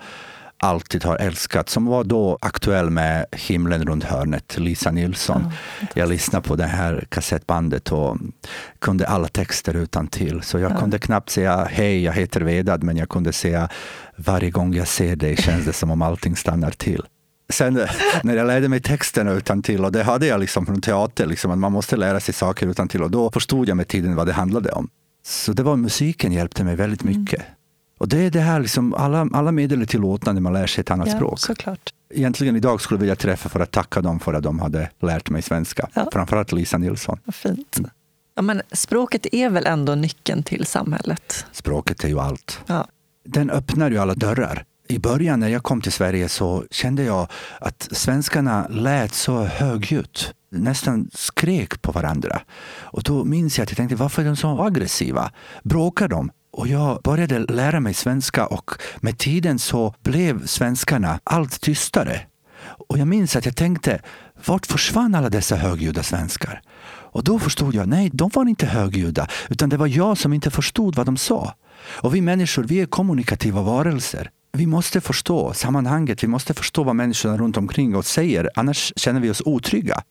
[0.59, 5.41] alltid har älskat, som var då aktuell med Himlen runt hörnet, Lisa Nilsson.
[5.41, 5.53] Oh,
[5.93, 8.17] jag lyssnade på det här kassettbandet och
[8.79, 10.41] kunde alla texter utan till.
[10.41, 10.79] Så jag oh.
[10.79, 13.69] kunde knappt säga hej, jag heter Vedad, men jag kunde säga
[14.15, 17.03] varje gång jag ser dig känns det som om allting stannar till.
[17.49, 17.73] Sen
[18.23, 21.51] när jag lärde mig texterna utan till och det hade jag liksom från teater, liksom,
[21.51, 24.27] att man måste lära sig saker utan till och då förstod jag med tiden vad
[24.27, 24.89] det handlade om.
[25.25, 27.19] Så det var musiken hjälpte mig väldigt mm.
[27.19, 27.39] mycket.
[27.39, 27.51] Mm.
[27.99, 30.81] Och det är det här, liksom, alla, alla medel är tillåtna när man lär sig
[30.81, 31.39] ett annat ja, språk.
[31.39, 31.93] Såklart.
[32.13, 35.41] egentligen idag skulle vilja träffa för att tacka dem för att de hade lärt mig
[35.41, 35.89] svenska.
[35.93, 36.09] Ja.
[36.13, 37.19] Framförallt Lisa Nilsson.
[37.23, 37.79] Vad fint.
[38.35, 41.45] Ja, men språket är väl ändå nyckeln till samhället?
[41.51, 42.59] Språket är ju allt.
[42.65, 42.87] Ja.
[43.25, 44.65] Den öppnar ju alla dörrar.
[44.87, 47.27] I början när jag kom till Sverige så kände jag
[47.59, 50.33] att svenskarna lät så högljutt.
[50.51, 52.41] Nästan skrek på varandra.
[52.79, 55.31] Och då minns jag att jag tänkte, varför är de så aggressiva?
[55.63, 56.31] Bråkar de?
[56.51, 62.21] Och jag började lära mig svenska och med tiden så blev svenskarna allt tystare.
[62.89, 64.01] Och jag minns att jag tänkte,
[64.45, 66.61] vart försvann alla dessa högljudda svenskar?
[67.11, 70.51] Och då förstod jag, nej, de var inte högljudda, utan det var jag som inte
[70.51, 71.53] förstod vad de sa.
[71.87, 74.29] Och vi människor, vi är kommunikativa varelser.
[74.51, 79.19] Vi måste förstå sammanhanget, vi måste förstå vad människorna runt omkring oss säger, annars känner
[79.19, 80.03] vi oss otrygga.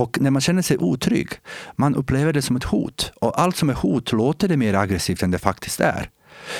[0.00, 1.28] Och när man känner sig otrygg,
[1.76, 3.12] man upplever det som ett hot.
[3.20, 6.10] Och allt som är hot låter det mer aggressivt än det faktiskt är.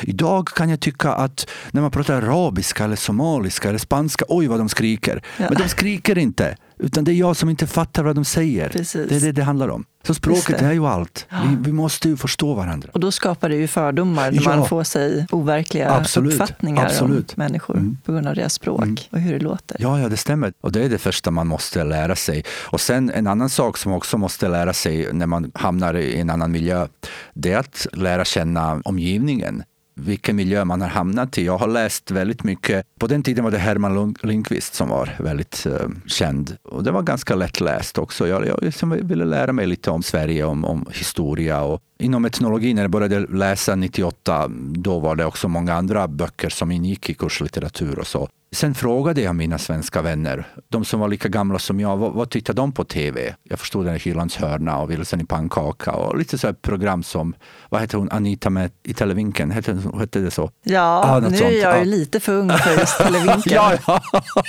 [0.02, 4.60] Idag kan jag tycka att när man pratar arabiska, eller somaliska eller spanska, oj vad
[4.60, 5.22] de skriker.
[5.36, 5.44] Ja.
[5.48, 8.68] Men de skriker inte, utan det är jag som inte fattar vad de säger.
[8.68, 9.08] Precis.
[9.08, 9.84] Det är det det handlar om.
[10.06, 11.26] Så språket är ju allt.
[11.30, 12.88] Vi, vi måste ju förstå varandra.
[12.94, 14.56] Och då skapar det ju fördomar när Ja.
[14.56, 16.32] man får sig overkliga Absolut.
[16.32, 17.30] uppfattningar Absolut.
[17.30, 17.98] om människor Mm.
[18.04, 18.96] på grund av deras språk Mm.
[19.10, 19.76] och hur det låter.
[19.80, 20.52] Ja, ja, det stämmer.
[20.60, 22.44] Och det är det första man måste lära sig.
[22.64, 26.30] Och sen en annan sak som också måste lära sig när man hamnar i en
[26.30, 26.86] annan miljö,
[27.34, 29.62] det är att lära känna omgivningen.
[30.00, 31.46] Vilken miljö man har hamnat i.
[31.46, 32.86] Jag har läst väldigt mycket.
[32.98, 36.56] På den tiden var det Herman Lindqvist som var väldigt eh, känd.
[36.62, 38.28] Och det var ganska lättläst också.
[38.28, 41.62] Jag, jag liksom ville lära mig lite om Sverige, om, om historia.
[41.62, 46.48] Och inom etnologi, när jag började läsa 98, då var det också många andra böcker
[46.48, 48.28] som ingick i kurslitteratur och så.
[48.56, 52.30] Sen frågade jag mina svenska vänner, de som var lika gamla som jag, vad, vad
[52.30, 53.34] tittade de på tv?
[53.42, 57.34] Jag förstod den Hylands hörna och Vilsen i pannkaka och lite så här program som,
[57.70, 60.50] vad hette hon, Anita med i Televinken, hette, hette det så?
[60.62, 61.50] Ja, Ja, något nu sånt.
[61.50, 61.84] är jag ju Ja.
[61.84, 63.52] lite för ung för just Televinken.
[63.52, 64.00] ja, ja.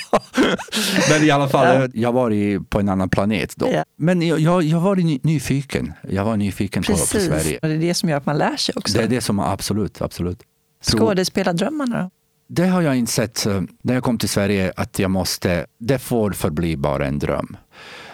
[1.09, 3.69] Men i alla fall, jag var i, på en annan planet då.
[3.73, 3.83] Ja.
[3.97, 5.93] Men jag, jag, var ny, nyfiken.
[6.09, 7.59] Jag var nyfiken på, på Precis, Sverige.
[7.61, 8.97] och det är det som gör att man lär sig också.
[8.97, 10.39] Det är det som, absolut, absolut.
[10.81, 12.09] Skådespelardrömmarna då?
[12.49, 16.31] Det har jag insett eh, när jag kom till Sverige att jag måste, det får
[16.31, 17.57] förbli bara en dröm.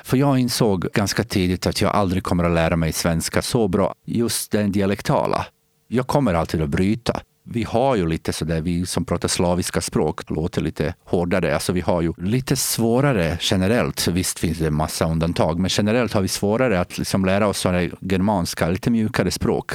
[0.03, 3.95] För jag insåg ganska tidigt att jag aldrig kommer att lära mig svenska så bra,
[4.05, 5.45] just den dialektala.
[5.87, 7.21] Jag kommer alltid att bryta.
[7.45, 11.53] Vi har ju lite sådär, vi som pratar slaviska språk låter lite hårdare.
[11.53, 14.07] Alltså vi har ju lite svårare generellt.
[14.07, 17.57] Visst finns det en massa undantag, men generellt har vi svårare att liksom lära oss
[17.57, 19.71] sådana germanska, lite mjukare språk.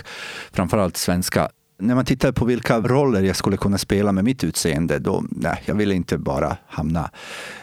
[0.53, 1.49] Framförallt svenska.
[1.81, 5.63] När man tittar på vilka roller jag skulle kunna spela med mitt utseende, då, nej,
[5.65, 7.11] jag ville inte bara hamna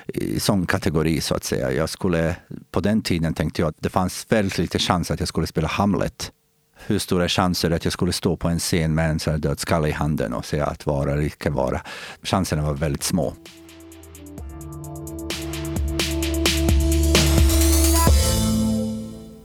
[0.08, 1.72] i sån kategori så att säga.
[1.72, 2.36] Jag skulle,
[2.72, 5.68] på den tiden tänkte jag att det fanns väldigt lite chans att jag skulle spela
[5.68, 6.32] Hamlet.
[6.88, 9.92] Hur stora chanser att jag skulle stå på en scen med en sån dödskalle i
[9.92, 11.82] handen och säga att vara eller icke vara.
[12.24, 13.34] Chanserna var väldigt små.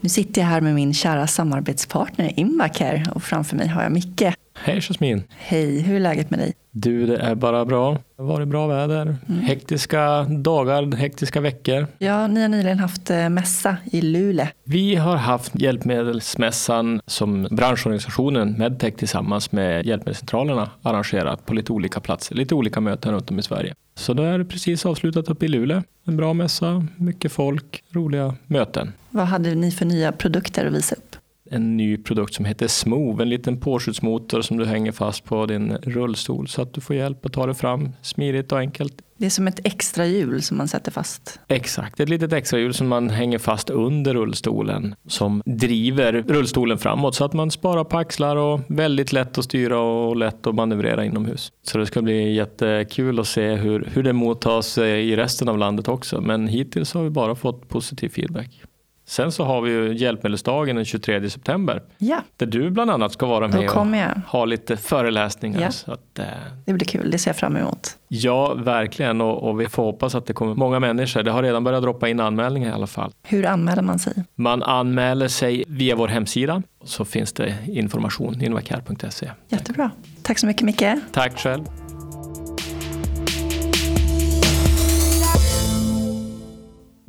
[0.00, 4.22] Nu sitter jag här med min kära samarbetspartner Invacare och framför mig har jag Micke.
[4.62, 5.23] Hej Jasmin!
[5.37, 6.53] Hej, hur är läget med dig?
[6.70, 7.92] Du, det är bara bra.
[7.92, 9.16] Det har varit bra väder.
[9.29, 9.40] Mm.
[9.40, 11.87] Hektiska dagar, hektiska veckor.
[11.99, 14.46] Ja, ni har nyligen haft eh, mässa i Luleå.
[14.64, 22.35] Vi har haft Hjälpmedelsmässan som branschorganisationen Medtech tillsammans med Hjälpmedelscentralerna arrangerat på lite olika platser,
[22.35, 23.75] lite olika möten runt om i Sverige.
[23.94, 25.83] Så det är precis avslutat uppe i Luleå.
[26.07, 28.92] En bra mässa, mycket folk, roliga möten.
[29.11, 31.10] Vad hade ni för nya produkter att visa upp?
[31.50, 35.76] En ny produkt som heter Smooth, en liten påskjutsmotor som du hänger fast på din
[35.76, 39.02] rullstol så att du får hjälp att ta dig fram smidigt och enkelt.
[39.20, 41.40] Det är som ett extra hjul som man sätter fast.
[41.48, 47.24] Exakt, ett litet extrahjul som man hänger fast under rullstolen som driver rullstolen framåt så
[47.24, 51.52] att man sparar på axlar och väldigt lätt att styra och lätt att manövrera inomhus.
[51.62, 55.58] Så det ska bli jättekul att se hur, hur det mottas eh, i resten av
[55.58, 56.20] landet också.
[56.20, 58.62] Men hittills har vi bara fått positiv feedback.
[59.11, 63.27] Sen så har vi ju Hjälpmedelsdagen den 23 september Ja, där du bland annat ska
[63.27, 63.49] vara
[63.85, 65.61] med och ha lite föreläsningar.
[65.61, 65.70] Ja.
[65.70, 66.25] Så att, eh,
[66.64, 67.96] Det blir kul, det ser jag fram emot.
[68.09, 71.23] ja, verkligen och, och vi får hoppas att det kommer många människor.
[71.23, 73.12] Det har redan börjat droppa in anmälningar i alla fall.
[73.23, 74.25] Hur anmäler man sig?
[74.35, 79.31] Man anmäler sig via vår hemsida så finns det information, invacare.se.
[79.49, 79.90] Jättebra.
[80.23, 80.85] Tack så mycket Micke.
[81.12, 81.64] Tack själv.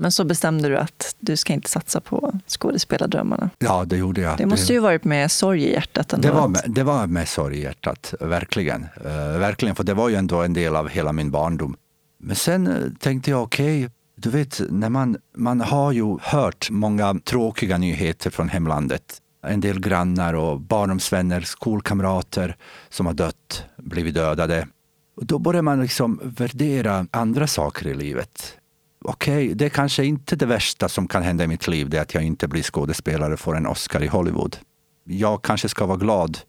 [0.01, 3.49] Men så bestämde du att du ska inte satsa på skådespelardrömmarna.
[3.59, 4.37] Ja, det gjorde jag.
[4.37, 6.27] Det måste ju varit med sorg i hjärtat ändå.
[6.27, 8.83] Det var, med, det var med sorg i hjärtat, verkligen.
[9.05, 11.75] Eh, verkligen, för det var ju ändå en del av hela min barndom.
[12.19, 17.19] Men sen eh, tänkte jag, okej, du vet, när man, man har ju hört många
[17.23, 19.17] tråkiga nyheter från hemlandet.
[19.47, 22.55] En del grannar och barndomsvänner, skolkamrater
[22.89, 24.67] som har dött, blivit dödade.
[25.15, 28.57] Och då börjar man liksom värdera andra saker i livet.
[29.05, 31.97] Okej, okay, det är kanske inte det värsta som kan hända i mitt liv, det
[31.97, 34.57] är att jag inte blir skådespelare och får en Oscar i Hollywood.
[35.03, 36.39] Jag kanske ska vara glad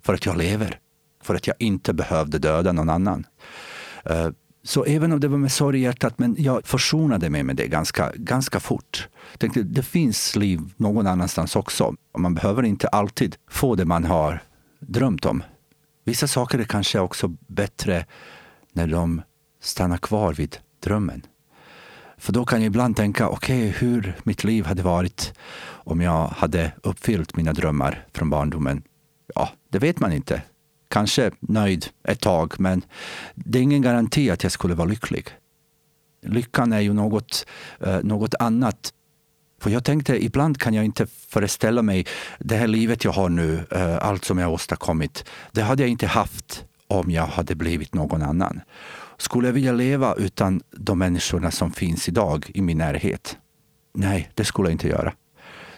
[0.00, 0.78] för att jag lever,
[1.22, 3.26] för att jag inte behövde döda någon annan.
[4.04, 4.28] Eh,
[4.62, 7.66] så även om det var med sorg i hjärtat, men jag försonade mig med det
[7.66, 9.08] ganska, ganska fort.
[9.32, 11.94] Jag tänkte, det finns liv någon annanstans också.
[12.18, 14.42] Man behöver inte alltid få det man har
[14.80, 15.42] drömt om.
[16.04, 18.06] Vissa saker är kanske också bättre
[18.72, 19.22] när de
[19.62, 21.22] stannar kvar vid drömmen.
[22.18, 25.32] För då kan jag ibland tänka, okej, okay, hur mitt liv hade varit
[25.68, 28.82] om jag hade uppfyllt mina drömmar från barndomen.
[29.34, 30.42] Ja, det vet man inte.
[30.88, 32.84] Kanske nöjd ett tag, men
[33.34, 35.28] det är ingen garanti att jag skulle vara lycklig.
[36.22, 37.46] Lyckan är ju något,
[37.80, 38.92] eh, något annat.
[39.60, 42.06] För jag tänkte, ibland kan jag inte föreställa mig
[42.38, 45.24] det här livet jag har nu, eh, allt som jag har åstadkommit.
[45.52, 48.60] Det hade jag inte haft om jag hade blivit någon annan.
[49.18, 53.38] Skulle jag vilja leva utan de människorna som finns idag i min närhet?
[53.94, 55.12] Nej, det skulle jag inte göra.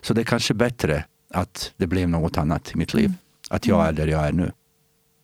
[0.00, 3.06] Så det är kanske bättre att det blev något annat i mitt liv.
[3.06, 3.16] Mm.
[3.50, 4.52] Att jag är där jag är nu.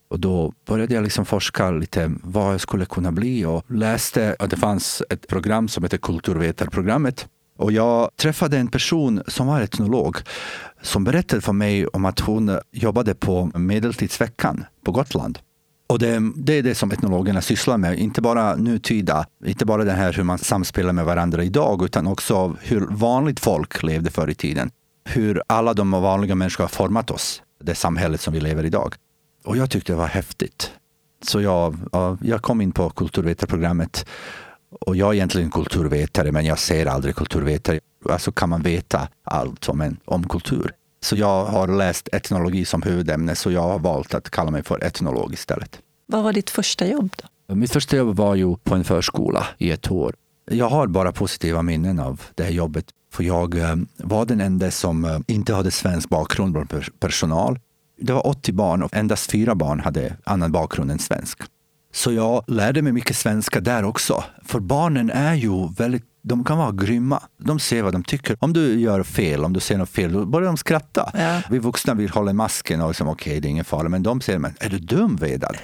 [0.09, 4.51] Och då började jag liksom forska lite vad jag skulle kunna bli och läste att
[4.51, 7.29] det fanns ett program som heter Kulturvetarprogrammet.
[7.57, 10.17] Och jag träffade en person som var etnolog
[10.83, 15.39] som berättade för mig om att hon jobbade på Medeltidsveckan på Gotland.
[15.89, 19.93] Och det, det, är det som etnologerna sysslar med, inte bara nutida, inte bara det
[19.93, 24.35] här hur man samspelar med varandra idag, utan också hur vanligt folk levde förr i
[24.35, 24.71] tiden.
[25.05, 28.95] Hur alla de vanliga människorna har format oss, det samhället som vi lever i idag.
[29.45, 30.71] Och jag tyckte det var häftigt.
[31.23, 31.77] Så jag,
[32.23, 34.07] jag kom in på kulturvetarprogrammet.
[34.81, 37.81] Och jag är egentligen kulturvetare, men jag ser aldrig kulturvetare.
[38.11, 40.73] Alltså kan man veta allt om, en, om kultur.
[41.07, 44.85] Så jag har läst etnologi som huvudämne, så jag har valt att kalla mig för
[44.85, 45.79] etnolog istället.
[46.07, 47.11] Vad var ditt första jobb?
[47.49, 47.55] då?
[47.55, 50.15] Mitt första jobb var ju på en förskola i ett år.
[50.51, 52.87] Jag har bara positiva minnen av det här jobbet.
[53.13, 56.69] För jag eh, var den enda som eh, inte hade svensk bakgrund bland
[57.01, 57.59] personal.
[58.01, 61.43] Det var 80 barn och endast fyra barn hade annan bakgrund än svensk.
[61.93, 64.25] Så jag lärde mig mycket svenska där också.
[64.45, 67.23] För barnen är ju väldigt de kan vara grymma.
[67.39, 68.37] De ser vad de tycker.
[68.41, 71.11] Om du gör fel, om du ser något fel, då börjar de skratta.
[71.15, 71.41] Ja.
[71.51, 73.89] Vi vuxna vill hålla masken och liksom, okej, okay, det är ingen fara.
[73.89, 75.57] Men de säger, men är du dum Vedad?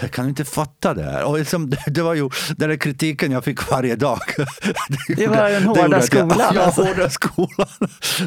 [0.00, 1.24] Jag kan inte fatta det här.
[1.24, 4.18] Och liksom, det var ju den där kritiken jag fick varje dag.
[5.16, 6.38] Det var den hårda skolan.
[6.38, 6.82] Jag, ja, alltså.
[6.82, 7.68] hårda skolan.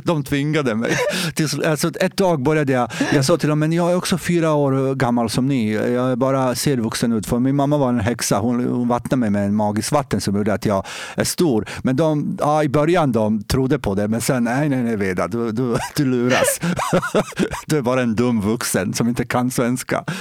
[0.04, 0.98] De tvingade mig.
[1.66, 4.96] Alltså, ett dag började jag, jag sa till dem, men jag är också fyra år
[4.96, 5.74] gammal som ni.
[5.74, 7.28] Jag bara ser vuxen ut.
[7.28, 8.40] För min mamma var en häxa.
[8.40, 11.68] Hon, hon vattnade mig med en magisk vatten som gjorde att jag är stor.
[11.84, 15.28] Men de, ja, i början de trodde på det, men sen nej, nej, nej Veda,
[15.28, 16.60] du, du, du luras.
[17.66, 20.04] du är bara en dum vuxen som inte kan svenska.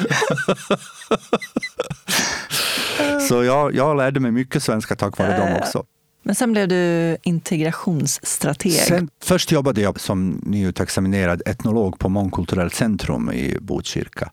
[3.29, 5.85] Så jag, jag lärde mig mycket svenska tack vare dem också.
[6.27, 8.73] Men sen blev du integrationsstrateg.
[8.73, 14.31] Sen, först jobbade jag som nyutexaminerad etnolog på Mångkulturellt centrum i Botkyrka.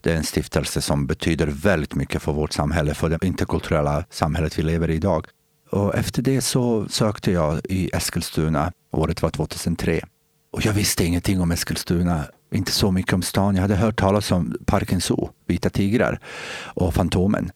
[0.00, 4.58] Det är en stiftelse som betyder väldigt mycket för vårt samhälle, för det interkulturella samhället
[4.58, 5.26] vi lever i idag.
[5.72, 8.72] Och efter det så sökte jag i Eskilstuna.
[8.90, 10.00] Året var 2003.
[10.50, 12.24] Och jag visste ingenting om Eskilstuna.
[12.54, 13.54] Inte så mycket om stan.
[13.54, 16.20] Jag hade hört talas om Parken Zoo, Vita tigrar
[16.74, 17.50] och Fantomen.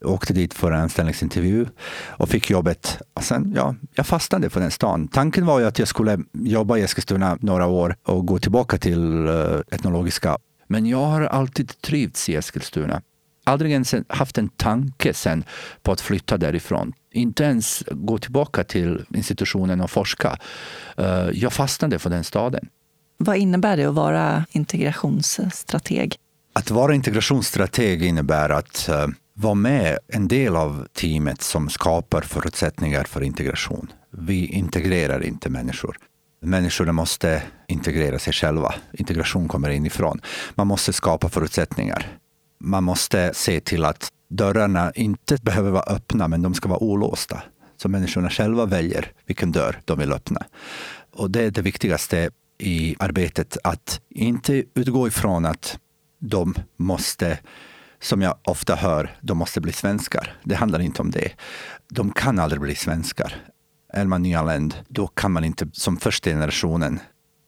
[0.00, 1.66] Jag åkte dit för en anställningsintervju
[2.06, 2.98] och fick jobbet.
[3.14, 5.08] Och sen, ja, jag fastnade för den stan.
[5.08, 9.26] Tanken var ju att jag skulle jobba i Eskilstuna några år och gå tillbaka till
[9.26, 10.38] eh, etnologiska.
[10.66, 13.02] Men jag har alltid trivts i Eskilstuna.
[13.44, 15.44] Aldrig ens haft en tanke sen
[15.82, 20.38] på att flytta därifrån inte ens gå tillbaka till institutionen och forska.
[20.96, 22.68] Eh, jag fastnade för den staden.
[23.16, 26.16] Vad innebär det att vara integrationsstrateg?
[26.52, 33.04] Att vara integrationsstrateg innebär att uh, vara med en del av teamet som skapar förutsättningar
[33.04, 33.92] för integration.
[34.10, 35.96] Vi integrerar inte människor.
[36.42, 38.74] Människorna måste integrera sig själva.
[38.92, 40.20] Integration kommer inifrån.
[40.54, 42.18] Man måste skapa förutsättningar.
[42.60, 47.42] Man måste se till att dörrarna inte behöver vara öppna, men de ska vara olåsta.
[47.76, 50.46] Så människorna själva väljer vilken dörr de vill öppna.
[51.12, 55.78] Och det är det viktigaste i arbetet, att inte utgå ifrån att
[56.18, 57.38] de måste,
[58.00, 60.36] som jag ofta hör, de måste bli svenskar.
[60.44, 61.32] Det handlar inte om det.
[61.88, 63.36] De kan aldrig bli svenskar.
[63.92, 67.00] Är man nyanländ, då kan man inte som första generationen,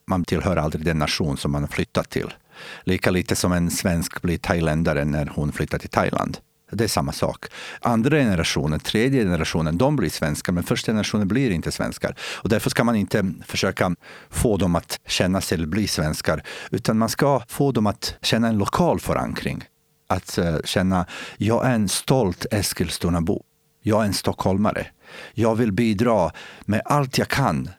[0.07, 2.35] man tillhör aldrig den nation som man har flyttat till.
[2.85, 6.39] Lika lite som en svensk blir thailändare när hon flyttar till Thailand.
[6.71, 7.47] Det är samma sak.
[7.81, 12.17] Andra generationen, tredje generationen, de blir svenskar, men första generationen blir inte svenskar.
[12.21, 13.97] Och därför ska man inte försöka
[14.31, 18.49] få dem att känna sig eller bli svenskar, utan man ska få dem att känna
[18.49, 19.65] en lokal förankring.
[20.07, 21.07] Att eh, känna,
[21.37, 23.43] jag är en stolt Eskilstunabo.
[23.83, 24.87] Jag är en stockholmare.
[25.35, 26.31] Jag vill bidra
[26.65, 27.71] med allt jag kan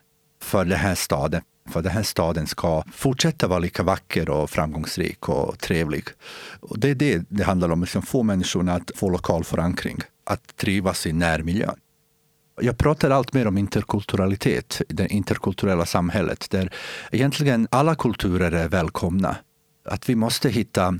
[0.42, 1.42] för den här staden.
[1.68, 6.04] För den här staden ska fortsätta vara lika vacker och framgångsrik och trevlig.
[6.60, 10.56] Och det är det det handlar om, liksom få människorna att få lokal förankring, att
[10.56, 11.76] trivas i närmiljön.
[12.60, 16.72] Jag pratar allt mer om interkulturalitet, det interkulturella samhället där
[17.12, 19.36] egentligen alla kulturer är välkomna.
[19.84, 20.98] Att vi måste hitta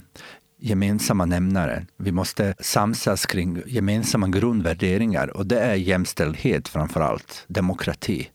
[0.59, 1.87] gemensamma nämnare.
[1.97, 8.31] Vi måste samsas kring gemensamma grundvärderingar och det är jämställdhet framför allt, demokrati,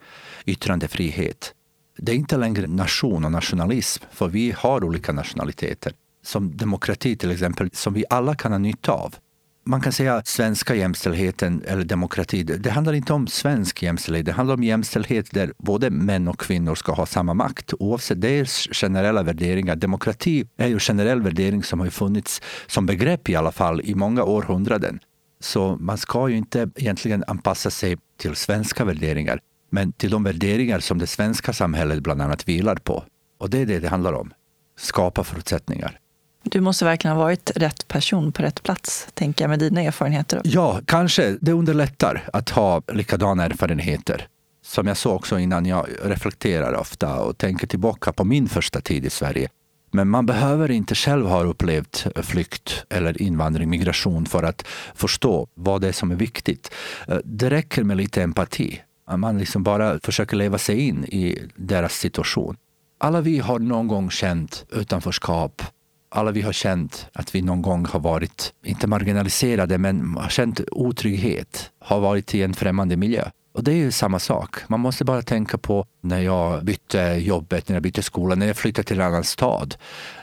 [0.46, 1.54] yttrandefrihet.
[2.02, 5.94] Det är inte längre nation och nationalism, för vi har olika nationaliteter.
[6.24, 9.16] Som demokrati till exempel, som vi alla kan ha nytta av
[9.64, 14.26] man kan säga att svenska jämställdheten eller demokrati, det handlar inte om svensk jämställdhet.
[14.26, 18.22] Det handlar om jämställdhet där både män och kvinnor ska ha samma makt oavsett.
[18.22, 19.76] Det är generella värderingar.
[19.76, 23.96] Demokrati är ju en generell värdering som har funnits som begrepp i alla fall i
[23.96, 25.00] många århundraden.
[25.40, 29.40] Så man ska ju inte egentligen anpassa sig till svenska värderingar,
[29.72, 33.04] men till de värderingar som det svenska samhället bland annat vilar på.
[33.40, 34.34] Och det är det det handlar om.
[34.78, 36.00] Skapa förutsättningar.
[36.44, 40.42] Du måste verkligen ha varit rätt person på rätt plats, tänker jag, med dina erfarenheter.
[40.44, 41.38] Ja, kanske.
[41.42, 44.28] Det underlättar att ha likadana erfarenheter.
[44.66, 49.06] Som jag sa också innan, jag reflekterar ofta och tänker tillbaka på min första tid
[49.06, 49.50] i Sverige.
[49.92, 55.82] Men man behöver inte själv ha upplevt flykt eller invandring, migration för att förstå vad
[55.82, 56.72] det är som är viktigt.
[57.08, 58.82] Eh, det räcker med lite empati.
[59.16, 62.58] Man liksom bara försöker leva sig in i deras situation.
[62.98, 65.62] Alla vi har någon gång känt utanförskap,
[66.10, 70.62] alla vi har känt att vi någon gång har varit, inte marginaliserade, men har känt
[70.72, 73.30] otrygghet, har varit i en främmande miljö.
[73.54, 74.56] Och det är ju samma sak.
[74.68, 78.58] Man måste bara tänka på när jag bytte jobbet, när jag bytte skola, när jag
[78.58, 79.76] flyttade till en annan stad,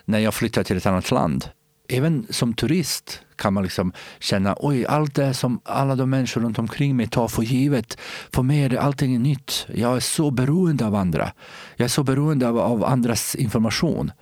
[0.05, 1.49] när jag flyttade till ett annat land.
[1.89, 6.59] Även som turist kan man liksom känna, oj, allt det som alla de människor runt
[6.59, 7.99] omkring mig tar för givet.
[8.33, 9.67] För mig är det allting nytt.
[9.75, 11.33] Jag är så beroende av andra.
[11.77, 14.13] Jag är så beroende av, av andras information.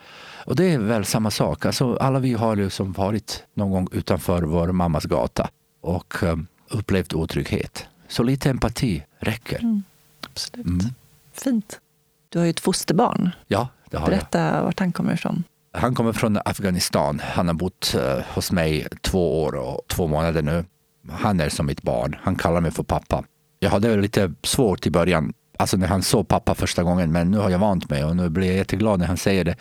[0.46, 1.66] Och det är väl samma sak.
[1.66, 5.48] Alltså, alla vi har ju som varit någon gång utanför vår mammas gata
[5.80, 7.86] och um, upplevt otrygghet.
[8.08, 9.58] Så lite empati räcker.
[9.58, 9.82] Mm,
[10.30, 10.66] absolut.
[10.66, 10.86] Mm.
[11.32, 11.80] Fint.
[12.28, 13.30] Du har ju ett fosterbarn.
[13.46, 14.62] Ja, det har Berätta jag.
[14.62, 15.44] vart han kommer ifrån.
[15.76, 17.20] Han kommer från Afghanistan.
[17.24, 20.64] Han har bott eh, hos mig två år och två månader nu.
[21.10, 22.16] Han är som mitt barn.
[22.22, 23.24] Han kallar mig för pappa.
[23.58, 27.38] Jag hade lite svårt i början, alltså när han såg pappa första gången, men nu
[27.38, 29.56] har jag vant mig och nu blir jag jätteglad när han säger det.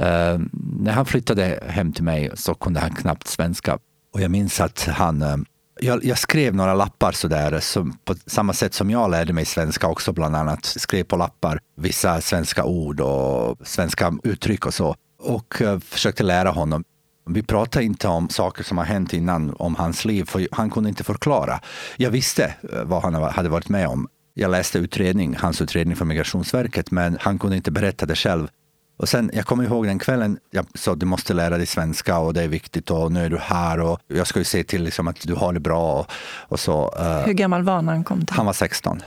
[0.00, 0.40] Uh,
[0.80, 3.78] när han flyttade hem till mig så kunde han knappt svenska.
[4.12, 5.36] Och jag minns att han uh,
[5.80, 9.88] jag, jag, skrev några lappar sådär, som, på samma sätt som jag lärde mig svenska
[9.88, 10.64] också bland annat.
[10.64, 14.96] Skrev på lappar vissa svenska ord och svenska uttryck och så.
[15.22, 16.84] Och uh, försökte lära honom.
[17.26, 20.88] Vi pratade inte om saker som har hänt innan om hans liv, för han kunde
[20.88, 21.60] inte förklara.
[21.96, 22.54] Jag visste
[22.84, 24.08] vad han hade varit med om.
[24.34, 28.48] Jag läste utredning, hans utredning från Migrationsverket, men han kunde inte berätta det själv.
[28.96, 32.34] Och sen, jag kommer ihåg den kvällen, jag sa du måste lära dig svenska och
[32.34, 35.08] det är viktigt och nu är du här och jag ska ju se till liksom
[35.08, 35.92] att du har det bra.
[35.92, 36.06] Och,
[36.48, 38.36] och så, uh, Hur gammal var han när han kom till?
[38.36, 39.02] Han var 16.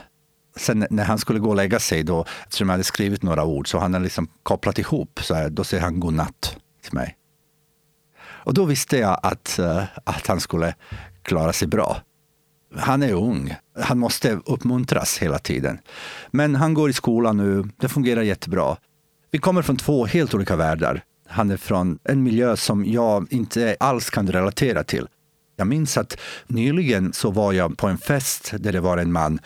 [0.56, 3.68] Sen när han skulle gå och lägga sig, då, eftersom jag hade skrivit några ord,
[3.68, 5.20] så han hade liksom kopplat ihop.
[5.22, 7.16] Så här, då säger han godnatt till mig.
[8.46, 10.74] Och då visste jag att, eh, att han skulle
[11.22, 12.00] klara sig bra.
[12.76, 13.54] Han är ung.
[13.80, 15.78] Han måste uppmuntras hela tiden.
[16.30, 17.64] Men han går i skolan nu.
[17.76, 18.76] Det fungerar jättebra.
[19.30, 21.02] Vi kommer från två helt olika världar.
[21.28, 25.08] Han är från en miljö som jag inte alls kan relatera till.
[25.56, 29.38] Jag minns att nyligen så var jag på en fest där det var en man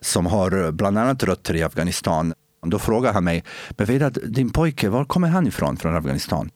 [0.00, 2.34] som har eh, bland annat rötter i Afghanistan.
[2.62, 6.50] Då frågade han mig, men vet att din pojke, var kommer han ifrån från Afghanistan?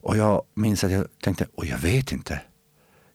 [0.00, 2.40] Och jag minns att jag tänkte, och jag vet inte.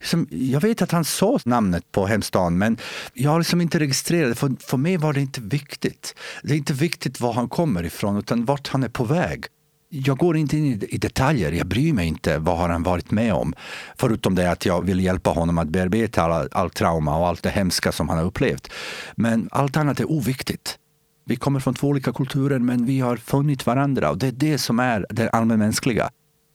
[0.03, 2.77] Som, jag vet att han sa namnet på hemstaden, men
[3.13, 4.35] jag har liksom inte registrerat det.
[4.35, 6.15] För, för mig var det inte viktigt.
[6.43, 9.45] Det är inte viktigt var han kommer ifrån, utan vart han är på väg.
[9.93, 13.33] Jag går inte in i detaljer, jag bryr mig inte vad har han varit med
[13.33, 13.53] om.
[13.97, 17.49] Förutom det att jag vill hjälpa honom att bearbeta all, all trauma och allt det
[17.49, 18.71] hemska som han har upplevt.
[19.15, 20.77] Men allt annat är oviktigt.
[21.25, 24.57] Vi kommer från två olika kulturer, men vi har funnit varandra och det är det
[24.57, 26.09] som är det allmänmänskliga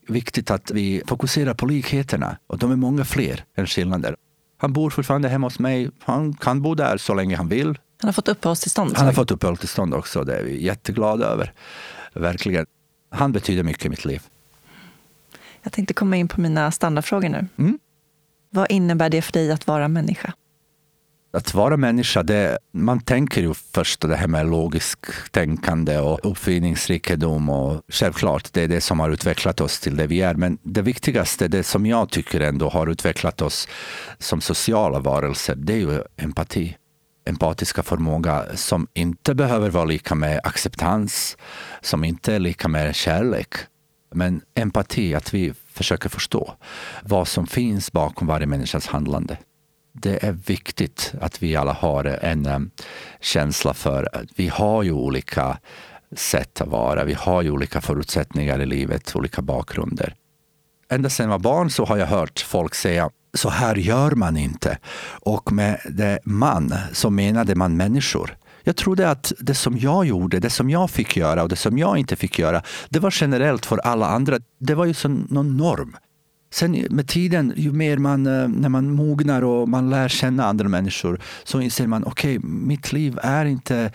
[0.08, 4.16] viktigt att vi fokuserar på likheterna och de är många fler än skillnader.
[4.58, 5.90] Han bor fortfarande hemma hos mig.
[6.00, 7.66] Han kan bo där så länge han vill.
[7.66, 8.96] Han har fått uppehållstillstånd?
[8.96, 10.24] Han har fått uppehållstillstånd också.
[10.24, 11.52] Det är vi jätteglada över.
[12.14, 12.66] Verkligen.
[13.10, 14.22] Han betyder mycket i mitt liv.
[15.62, 17.46] Jag tänkte komma in på mina standardfrågor nu.
[17.56, 17.78] Mm.
[18.50, 20.32] Vad innebär det för dig att vara människa?
[21.32, 27.48] Att vara människa, det, man tänker ju först det här med logiskt tänkande och uppfinningsrikedom
[27.48, 30.34] och självklart, det är det som har utvecklat oss till det vi är.
[30.34, 33.68] Men det viktigaste, det som jag tycker ändå har utvecklat oss
[34.18, 36.76] som sociala varelser, det är ju empati
[37.26, 41.36] empatiska förmåga som inte behöver vara lika med acceptans,
[41.80, 43.54] som inte är lika med kärlek.
[44.14, 46.54] Men empati, att vi försöker förstå
[47.02, 49.38] vad som finns bakom varje människas handlande.
[49.92, 52.58] Det är viktigt att vi alla har en eh,
[53.20, 55.58] känsla för att vi har ju olika
[56.16, 57.04] sätt att vara.
[57.04, 60.14] Vi har ju olika förutsättningar i livet, olika bakgrunder.
[60.88, 64.36] Ända sedan jag var barn så har jag hört folk säga så här gör man
[64.36, 64.78] inte.
[65.08, 68.36] Och med det man så menade man människor.
[68.64, 71.78] Jag trodde att det som jag gjorde, det som jag fick göra och det som
[71.78, 74.38] jag inte fick göra, det var generellt för alla andra.
[74.58, 75.96] Det var ju som någon norm.
[76.50, 80.68] Sen med tiden, ju mer man, eh, när man mognar och man lär känna andra
[80.68, 83.92] människor, så inser man okej, okay, mitt liv är inte,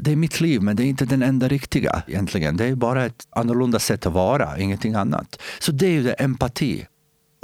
[0.00, 2.56] det är mitt liv, men det är inte den enda riktiga egentligen.
[2.56, 5.40] Det är bara ett annorlunda sätt att vara, ingenting annat.
[5.60, 6.86] Så det är ju det, empati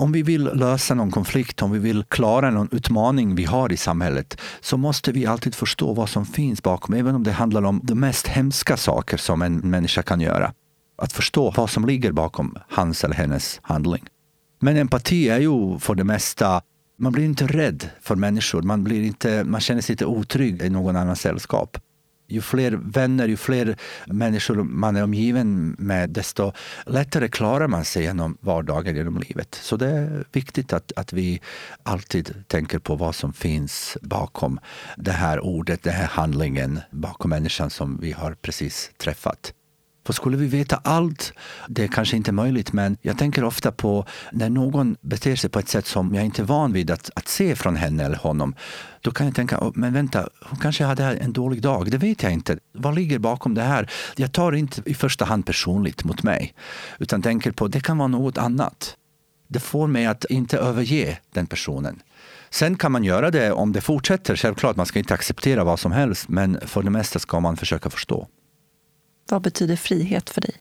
[0.00, 3.76] om vi vill lösa någon konflikt, om vi vill klara någon utmaning vi har i
[3.76, 7.80] samhället, så måste vi alltid förstå vad som finns bakom, även om det handlar om
[7.82, 10.52] de mest hemska saker som en människa kan göra.
[10.98, 14.04] Att förstå vad som ligger bakom hans eller hennes handling.
[14.60, 16.62] Men empati är ju för det mesta,
[16.98, 18.62] man blir inte rädd för människor.
[18.62, 21.78] Man, blir inte, man känner sig inte otrygg i någon annans sällskap
[22.30, 23.76] ju fler vänner, ju fler
[24.06, 26.52] människor man är omgiven med, desto
[26.86, 29.54] lättare klarar man sig genom vardagen, genom livet.
[29.54, 31.40] Så det är viktigt att, att vi
[31.82, 34.60] alltid tänker på vad som finns bakom
[34.96, 39.52] det här ordet, den här handlingen, bakom människan som vi har precis träffat.
[40.10, 41.32] För skulle vi veta allt,
[41.68, 45.58] det är kanske inte möjligt, men jag tänker ofta på när någon beter sig på
[45.58, 48.54] ett sätt som jag inte är van vid att, att se från henne eller honom.
[49.00, 51.90] Då kan jag tänka, men vänta, hon kanske hade en dålig dag.
[51.90, 52.58] Det vet jag inte.
[52.72, 53.90] Vad ligger bakom det här?
[54.16, 56.54] Jag tar inte i första hand personligt mot mig,
[56.98, 58.96] utan tänker på det kan vara något annat.
[59.48, 62.02] Det får mig att inte överge den personen.
[62.50, 64.36] Sen kan man göra det om det fortsätter.
[64.36, 67.90] Självklart, man ska inte acceptera vad som helst, men för det mesta ska man försöka
[67.90, 68.28] förstå.
[69.30, 70.54] Vad betyder frihet för dig?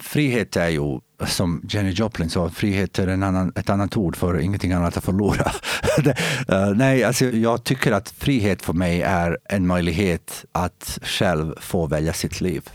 [0.00, 4.40] Frihet är ju, som Jenny Joplin sa, frihet är en annan, ett annat ord för
[4.40, 5.52] ingenting annat att förlora.
[6.04, 6.16] det,
[6.52, 11.86] uh, nej, alltså jag tycker att frihet för mig är en möjlighet att själv få
[11.86, 12.70] välja sitt liv.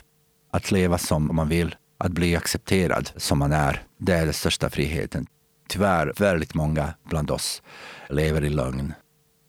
[0.51, 3.83] Att leva som man vill, att bli accepterad som man är.
[3.97, 5.27] Det är den största friheten.
[5.69, 7.61] Tyvärr, väldigt många bland oss
[8.09, 8.93] lever i lögn.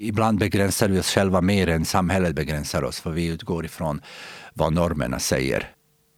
[0.03, 4.01] Ibland begränsar vi oss själva mer än samhället begränsar oss, för vi utgår ifrån
[4.55, 5.71] vad normerna säger.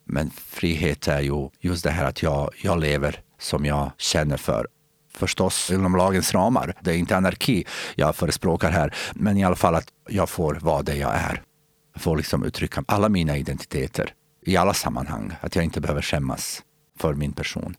[0.05, 4.67] Men frihet är ju just det här att jag, jag lever som jag känner för.
[5.15, 6.75] Förstås inom lagens ramar.
[6.81, 7.65] Det är inte anarki
[7.95, 11.43] jag förespråkar här, men i alla fall att jag får vara det jag är.
[11.93, 14.13] Jag får liksom uttrycka alla mina identiteter
[14.47, 15.33] i alla sammanhang.
[15.41, 16.63] Att jag inte behöver skämmas
[16.99, 17.77] för min person.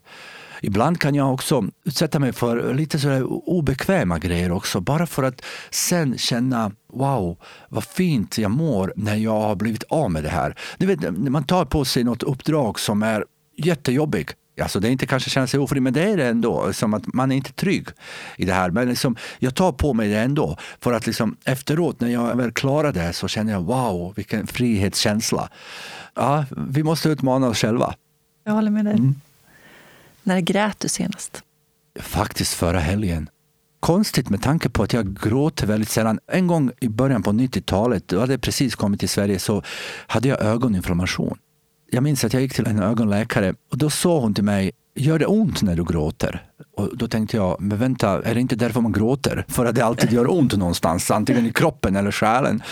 [0.61, 4.79] Ibland kan jag också utsätta mig för lite sådär obekväma grejer också.
[4.79, 7.37] Bara för att sen känna wow,
[7.69, 10.55] vad fint jag mår när jag har blivit av med det här.
[10.77, 13.25] Du vet, när man tar på sig något uppdrag som är
[13.57, 16.73] jättejobbigt Alltså det är inte kanske känna sig ofri, men det är det ändå.
[16.73, 17.87] Som att man är inte trygg
[18.37, 18.71] i det här.
[18.71, 20.57] Men liksom, jag tar på mig det ändå.
[20.79, 25.49] För att liksom, efteråt, när jag väl klarar det, så känner jag wow, vilken frihetskänsla.
[26.13, 27.95] Ja, vi måste utmana oss själva.
[28.43, 28.93] Jag håller med dig.
[28.93, 29.15] Mm.
[30.25, 31.43] När grät du senast?
[31.99, 33.29] Faktiskt förra helgen.
[33.79, 36.19] Konstigt med tanke på att jag gråter väldigt sällan.
[36.31, 39.63] En gång i början på 90-talet, då hade jag precis kommit till Sverige, så
[40.07, 41.37] hade jag ögoninflammation.
[41.91, 45.19] Jag minns att jag gick till en ögonläkare och då sa hon till mig, gör
[45.19, 46.49] det ont när du gråter?
[46.77, 49.45] Och då tänkte jag, men vänta, är det inte därför man gråter?
[49.47, 52.63] För att det alltid gör ont någonstans, antingen i kroppen eller själen.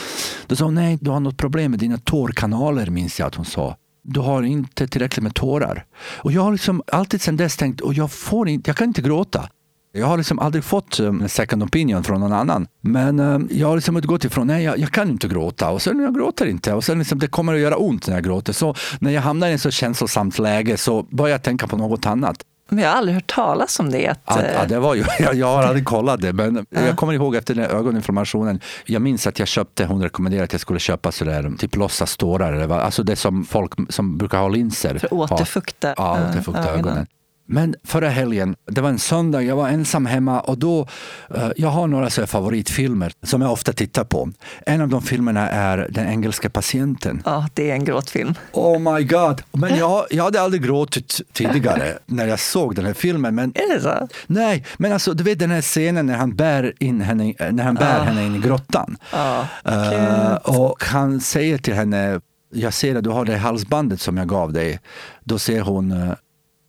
[0.47, 3.45] Då sa hon, nej, du har något problem med dina tårkanaler, minns jag att hon
[3.45, 5.85] sa du har inte tillräckligt med tårar.
[5.95, 9.01] Och jag har liksom alltid sedan dess tänkt, och jag, får inte, jag kan inte
[9.01, 9.49] gråta.
[9.95, 12.67] Jag har liksom aldrig fått eh, en second opinion från någon annan.
[12.81, 15.69] Men um, jag har liksom utgått ifrån, nej jag, jag, kan inte gråta.
[15.69, 16.73] Och sen jag gråter inte.
[16.73, 18.53] Och sen liksom, det kommer att göra ont när jag gråter.
[18.53, 22.05] Så när jag hamnar i ett så känslosamt läge så börjar jag tänka på något
[22.05, 22.43] annat.
[22.73, 24.07] Men jag har aldrig hört talas om det.
[24.07, 24.19] Att...
[24.25, 26.81] Ja, eh, det var ju, jag, jag har aldrig kollat det, men ja.
[26.81, 28.59] jag kommer ihåg efter den ögoninflammationen.
[28.85, 32.69] Jag minns att jag köpte, hon rekommenderade att jag skulle köpa sådär, typ låtsastårar.
[32.69, 36.79] Alltså det som folk som brukar ha linser För att återfukta, ja, återfukta ögonen.
[36.79, 37.07] ögonen.
[37.45, 40.87] Men förra helgen, det var en söndag, jag var ensam hemma och då,
[41.35, 44.29] uh, jag har några så favoritfilmer som jag ofta tittar på.
[44.65, 47.21] En av de filmerna är Den engelska patienten.
[47.25, 48.33] Ja, det är en gråtfilm.
[48.51, 49.41] Oh my god!
[49.51, 53.35] Men jag, jag hade aldrig gråtit tidigare när jag såg den här filmen.
[53.35, 54.07] Men, är det så?
[54.27, 57.75] Nej, men alltså du vet den här scenen när han bär, in henne, när han
[57.75, 58.03] bär oh.
[58.03, 58.97] henne in i grottan.
[59.13, 62.19] Oh, uh, och han säger till henne
[62.53, 64.79] jag ser att du har det halsbandet som jag gav dig.
[65.23, 66.13] Då säger hon,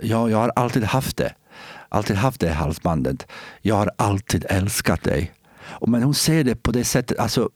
[0.05, 1.35] Ja, jag har alltid haft det.
[1.89, 3.27] Alltid haft det halsbandet.
[3.63, 5.33] Jag har alltid älskat dig.
[5.87, 7.19] Men hon ser det på det sättet.
[7.19, 7.51] Alltså,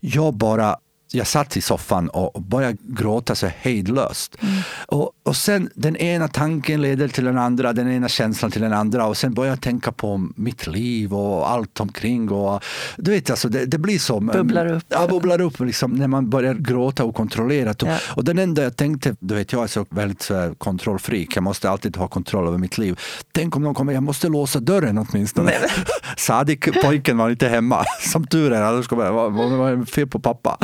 [0.00, 0.76] jag bara
[1.14, 4.36] jag satt i soffan och började gråta så hejdlöst.
[4.40, 4.54] Mm.
[4.86, 8.72] Och, och sen den ena tanken leder till den andra, den ena känslan till den
[8.72, 12.30] andra och sen började jag tänka på mitt liv och allt omkring.
[12.30, 12.64] Och,
[12.96, 14.20] du vet, alltså, det, det blir så.
[14.20, 14.84] Bubblar upp.
[14.88, 17.82] Ja, bubblar upp liksom, när man börjar gråta okontrollerat.
[17.82, 17.98] Och, ja.
[18.08, 21.70] och den enda jag tänkte, du vet jag är så väldigt så kontrollfreak, jag måste
[21.70, 23.00] alltid ha kontroll över mitt liv.
[23.32, 25.52] Tänk om någon kommer, jag måste låsa dörren åtminstone.
[26.16, 27.84] Sadik, pojken, var inte hemma.
[28.12, 30.58] Som tur är, annars kommer jag, vad det fel på pappa?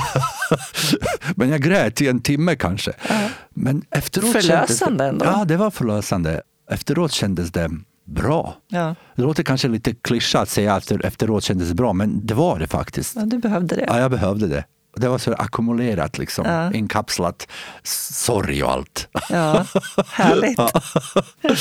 [1.36, 2.92] Men jag grät i en timme kanske.
[3.08, 3.28] Ja.
[3.50, 5.24] Men efteråt förlösande det, ändå.
[5.24, 6.42] Ja, det var förlösande.
[6.70, 7.70] Efteråt kändes det
[8.06, 8.56] bra.
[8.68, 8.94] Ja.
[9.14, 12.66] Det låter kanske lite klyscha att säga att efteråt kändes bra, men det var det
[12.66, 13.16] faktiskt.
[13.16, 13.84] Ja, du behövde det.
[13.88, 14.64] Ja, jag behövde det.
[14.96, 16.72] Det var så ackumulerat, liksom, ja.
[16.72, 17.48] inkapslat.
[18.12, 19.08] Sorg och allt.
[19.30, 19.66] Ja,
[20.06, 20.58] härligt.
[21.42, 21.54] Ja.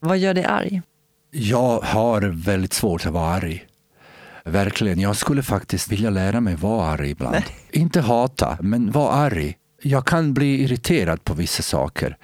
[0.00, 0.82] Vad gör dig arg?
[1.30, 3.66] Jag har väldigt svårt att vara arg.
[4.44, 5.00] Verkligen.
[5.00, 7.34] Jag skulle faktiskt vilja lära mig vara arg ibland.
[7.34, 7.44] Nej.
[7.70, 9.56] Inte hata, men vara arg.
[9.82, 12.16] Jag kan bli irriterad på vissa saker.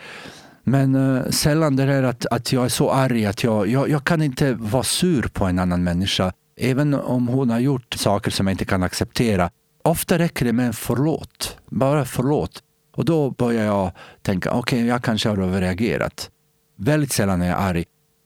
[0.65, 4.05] Men uh, sällan det är att, att jag är så arg att jag, jag, jag
[4.05, 6.33] kan inte vara sur på en annan människa.
[6.57, 9.51] Även om hon har gjort saker som jag inte kan acceptera.
[9.85, 11.57] Ofta räcker det med en förlåt.
[11.71, 12.63] Bara förlåt.
[12.97, 13.93] Och då börjar jag
[14.23, 16.31] tänka, okej, okay, jag kanske har överreagerat.
[16.77, 17.85] Väldigt sällan är jag arg.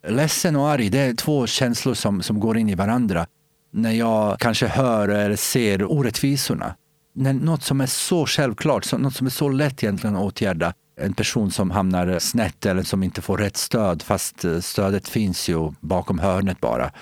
[0.09, 3.27] Ledsen och arg, det är två känslor som, som går in i varandra
[3.75, 6.75] när jag kanske hör eller ser orättvisorna.
[7.15, 10.75] När något som är så självklart, något som är så lätt egentligen att åtgärda.
[11.01, 15.49] En person som hamnar snett eller som inte får rätt stöd fast eh, stödet finns
[15.49, 16.93] ju bakom hörnet bara.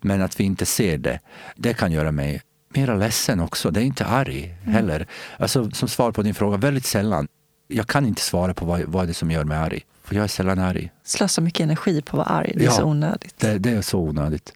[0.00, 1.20] Men att vi inte ser det,
[1.56, 2.42] det kan göra mig
[2.74, 3.70] mera ledsen också.
[3.70, 4.74] Det är inte arg mm.
[4.74, 4.96] heller.
[4.96, 5.08] Mm.
[5.38, 7.28] Alltså, som svar på din fråga, väldigt sällan.
[7.68, 9.80] Jag kan inte svara på vad, vad det är som gör mig arg.
[10.04, 10.90] För jag är sällan arg.
[11.04, 12.52] Slösar mycket energi på att vara arg.
[12.54, 13.34] Det är ja, så onödigt.
[13.38, 14.52] Det, det är så onödigt.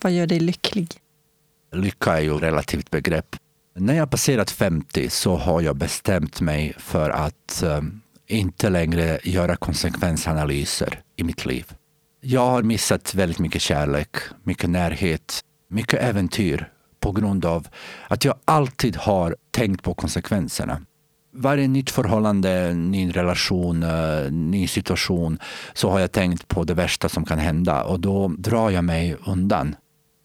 [0.00, 1.00] Vad gör dig lycklig?
[1.72, 3.36] Lycka är ju ett relativt begrepp.
[3.74, 9.56] När jag passerat 50 så har jag bestämt mig för att um, inte längre göra
[9.56, 11.72] konsekvensanalyser i mitt liv.
[12.20, 17.68] Jag har missat väldigt mycket kärlek, mycket närhet, mycket äventyr på grund av
[18.08, 20.80] att jag alltid har tänkt på konsekvenserna.
[21.32, 25.38] Varje nytt förhållande, ny relation, eh, ny situation
[25.74, 29.16] så har jag tänkt på det värsta som kan hända och då drar jag mig
[29.26, 29.76] undan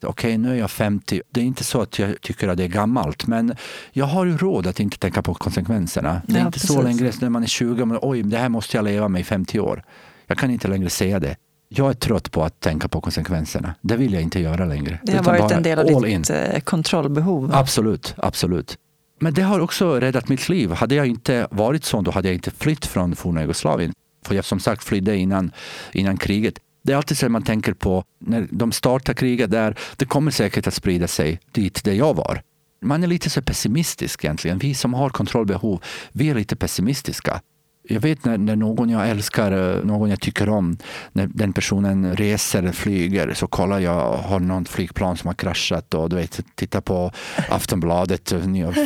[0.04, 1.22] okej okay, nu är jag 50.
[1.30, 3.56] Det är inte så att jag tycker att det är gammalt men
[3.92, 6.22] jag har ju råd att inte tänka på konsekvenserna.
[6.28, 6.76] Det är ja, inte precis.
[6.76, 9.24] så längre när man är 20 men oj det här måste jag leva med i
[9.24, 9.84] 50 år.
[10.28, 11.36] Jag kan inte längre säga det.
[11.70, 13.76] Jag är trött på att tänka på konsekvenserna.
[13.82, 15.00] Det vill jag inte göra längre.
[15.04, 16.36] Det har varit en del av ditt in.
[16.36, 17.52] Eh, kontrollbehov.
[17.54, 18.78] Absolut, absolut.
[19.20, 20.72] Men det har också räddat mitt liv.
[20.72, 23.94] Hade jag inte varit så, då hade jag inte flytt från forna Jugoslavien.
[24.26, 25.52] För jag som sagt flydde innan,
[25.92, 26.60] innan kriget.
[26.84, 29.78] Det är alltid så man tänker på när de startar kriget där.
[29.98, 32.42] Det kommer säkert att sprida sig dit där jag var.
[32.82, 34.58] Man är lite så pessimistisk egentligen.
[34.58, 37.42] Vi som har kontrollbehov, vi är lite pessimistiska.
[37.86, 40.78] Jag vet när, när någon jag älskar, eh, någon jag tycker om,
[41.12, 45.94] när den personen reser eller flyger så kollar jag, har någon flygplan som har kraschat
[45.94, 47.12] och du vet, tittar på
[47.50, 48.34] Aftonbladet,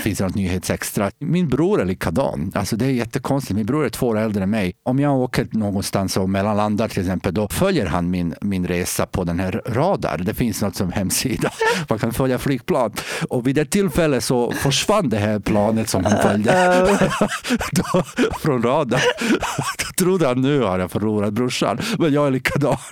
[0.04, 1.12] finns det något nyhetsextra.
[1.20, 2.52] Min bror är likadan.
[2.56, 3.56] Alltså det är jättekonstigt.
[3.56, 4.74] Min bror är två år äldre än mig.
[4.84, 9.24] Om jag åker någonstans och mellanlandar till exempel, då följer han min, min resa på
[9.24, 10.18] den här radar.
[10.18, 11.52] Det finns något som hemsida.
[11.90, 12.92] Man kan följa flygplan.
[13.30, 17.00] Och vid det tillfället så försvann det här planet som han följde
[18.42, 18.98] från radar Då
[19.98, 21.80] trodde han nu har jag förlorat brorsan.
[21.98, 22.78] Men jag är likadan.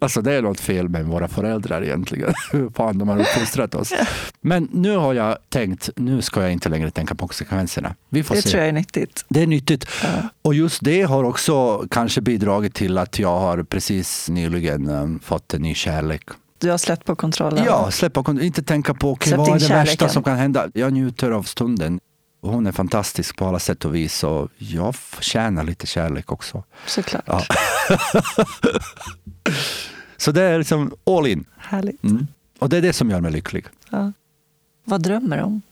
[0.00, 2.34] Alltså det är något fel med våra föräldrar egentligen.
[2.52, 3.92] Hur fan de har uppfostrat oss.
[4.40, 7.94] Men nu har jag tänkt, nu ska jag inte längre tänka på konsekvenserna.
[8.08, 8.48] Vi får det se.
[8.48, 9.24] tror jag är nyttigt.
[9.28, 9.86] Det är nyttigt.
[10.02, 10.08] Ja.
[10.42, 15.54] Och just det har också kanske bidragit till att jag har precis nyligen um, fått
[15.54, 16.22] en ny kärlek.
[16.58, 17.64] Du har släppt på kontrollen?
[17.64, 18.46] Ja, släppt på kontrollen.
[18.46, 20.68] Inte tänka på okay, vad är det värsta som kan hända.
[20.74, 22.00] Jag njuter av stunden.
[22.44, 26.64] Hon är fantastisk på alla sätt och vis och jag förtjänar lite kärlek också.
[26.86, 27.24] Såklart.
[27.26, 27.42] Ja.
[30.16, 31.44] Så det är liksom all in.
[31.56, 32.04] Härligt.
[32.04, 32.26] Mm.
[32.58, 33.64] Och det är det som gör mig lycklig.
[33.90, 34.12] Ja.
[34.84, 35.62] Vad drömmer du om?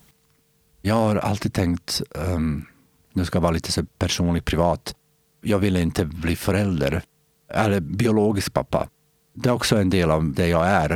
[0.81, 2.65] Jag har alltid tänkt, um,
[3.13, 4.95] nu ska jag vara lite så personligt privat.
[5.41, 7.01] Jag ville inte bli förälder.
[7.49, 8.87] eller biologisk pappa.
[9.33, 10.89] Det är också en del av det jag är.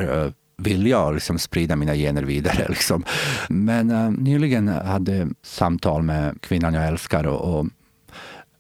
[0.61, 2.65] Vill jag liksom sprida mina gener vidare.
[2.69, 3.03] Liksom.
[3.49, 7.67] Men uh, nyligen hade jag samtal med kvinnan jag älskar och, och,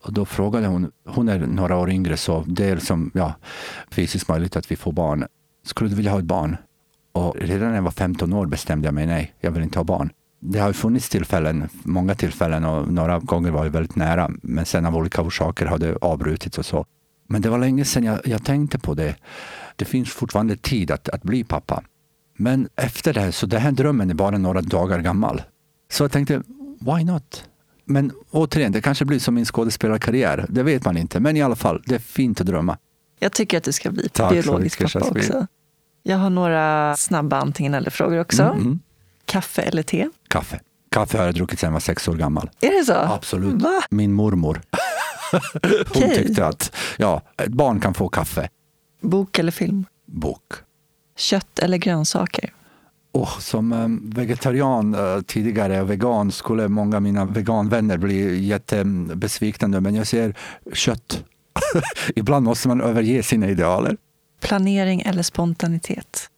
[0.03, 3.33] och, då frågade hon, hon är några år yngre så det är liksom, ja,
[3.91, 5.25] fysiskt möjligt att vi får barn.
[5.65, 6.57] Skulle du vilja ha ett barn?
[7.11, 9.83] Och redan när jag var 15 år bestämde jag mig nej, jag vill inte ha
[9.83, 10.09] barn.
[10.39, 14.31] Det har funnits tillfällen, många tillfällen och några gånger var jag väldigt nära.
[14.41, 16.85] Men sen av olika orsaker har det avbrutits och så.
[17.27, 19.15] Men det var länge sedan jag, jag tänkte på det.
[19.77, 21.83] Det finns fortfarande tid att, att bli pappa.
[22.37, 25.41] Men efter det, så den här drömmen är bara några dagar gammal.
[25.91, 26.41] Så jag tänkte,
[26.79, 27.43] why not?
[27.85, 30.45] Men återigen, det kanske blir som min skådespelarkarriär.
[30.49, 31.19] Det vet man inte.
[31.19, 32.77] Men i alla fall, det är fint att drömma.
[33.19, 35.47] Jag tycker att du ska bli Tack biologisk pappa också.
[36.03, 38.43] Jag har några snabba antingen eller-frågor också.
[38.43, 38.79] Mm, mm.
[39.25, 40.09] Kaffe eller te?
[40.27, 40.59] Kaffe.
[40.91, 42.49] Kaffe har jag druckit sedan jag var sex år gammal.
[42.61, 42.93] Är det så?
[42.93, 43.61] Absolut.
[43.61, 43.81] Va?
[43.89, 44.61] Min mormor.
[45.93, 46.15] Hon okay.
[46.15, 48.49] tyckte att ja, ett barn kan få kaffe.
[49.01, 49.85] Bok eller film?
[50.05, 50.53] Bok.
[51.15, 52.53] Kött eller grönsaker?
[53.11, 59.79] Oh, som um, vegetarian uh, tidigare, vegan, skulle många av mina veganvänner bli jättebesvikna nu,
[59.79, 60.35] men jag ser
[60.73, 61.23] kött.
[62.15, 63.97] Ibland måste man överge sina idealer.
[64.41, 66.29] Planering eller spontanitet?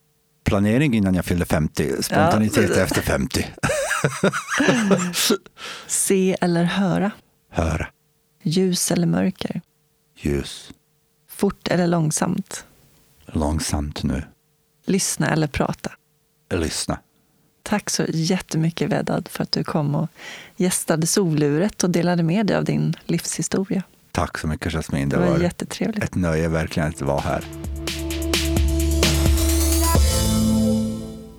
[0.44, 2.82] Planering innan jag fyllde 50, spontanitet ja.
[2.82, 3.46] efter 50.
[5.88, 7.12] Se eller höra?
[7.50, 7.88] Höra.
[8.44, 9.62] Ljus eller mörker?
[10.18, 10.72] Ljus.
[11.40, 12.66] Fort eller långsamt?
[13.26, 14.24] Långsamt nu.
[14.86, 15.92] Lyssna eller prata?
[16.54, 17.00] Lyssna.
[17.64, 20.08] Tack så jättemycket Vedad för att du kom och
[20.56, 23.84] gästade Soluret och delade med dig av din livshistoria.
[24.12, 25.10] Tack så mycket Jasmin.
[25.10, 26.04] Det, det var, var jättetrevligt.
[26.04, 27.44] ett nöje verkligen att vara här.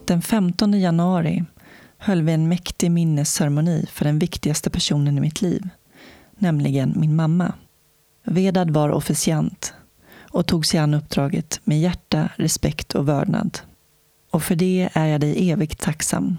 [0.04, 1.44] Den 15 januari
[1.98, 5.68] höll vi en mäktig minnesceremoni för den viktigaste personen i mitt liv,
[6.38, 7.52] nämligen min mamma.
[8.24, 9.74] Vedad var officiant
[10.30, 13.58] och tog sig an uppdraget med hjärta, respekt och vördnad.
[14.30, 16.36] Och för det är jag dig evigt tacksam.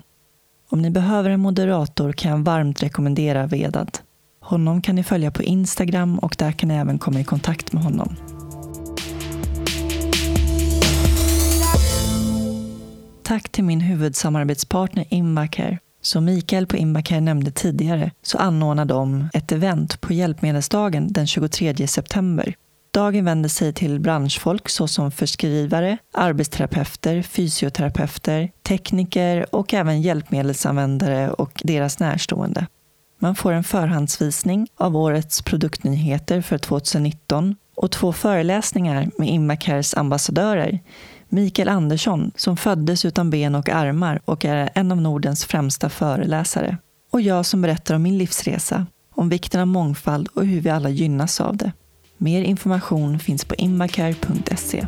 [0.69, 3.97] Om ni behöver en moderator kan jag varmt rekommendera Vedad.
[4.39, 7.83] Honom kan ni följa på Instagram och där kan ni även komma i kontakt med
[7.83, 8.15] honom.
[13.23, 15.79] Tack till min huvudsamarbetspartner Invacare.
[16.01, 21.87] Som Mikael på Invacare nämnde tidigare så anordnar de ett event på Hjälpmedelsdagen den 23
[21.87, 22.55] september.
[22.93, 31.99] Dagen vänder sig till branschfolk såsom förskrivare, arbetsterapeuter, fysioterapeuter, tekniker och även hjälpmedelsanvändare och deras
[31.99, 32.67] närstående.
[33.19, 40.79] Man får en förhandsvisning av årets produktnyheter för 2019 och två föreläsningar med Immacares ambassadörer
[41.29, 46.77] Mikael Andersson som föddes utan ben och armar och är en av Nordens främsta föreläsare.
[47.11, 48.85] Och jag som berättar om min livsresa,
[49.15, 51.71] om vikten av mångfald och hur vi alla gynnas av det.
[52.23, 54.85] Mer information finns på invacare.se.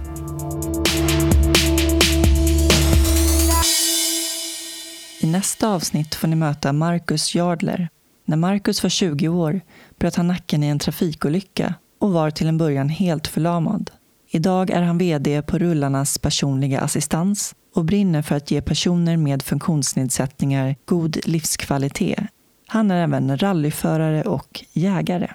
[5.20, 7.90] I nästa avsnitt får ni möta Marcus Jardler.
[8.26, 9.62] När Marcus var 20 år
[10.00, 13.92] bröt han nacken i en trafikolycka och var till en början helt förlamad.
[14.30, 19.42] Idag är han VD på Rullarnas personliga assistans och brinner för att ge personer med
[19.42, 22.20] funktionsnedsättningar god livskvalitet.
[22.68, 25.28] Han är även rallyförare och jägare.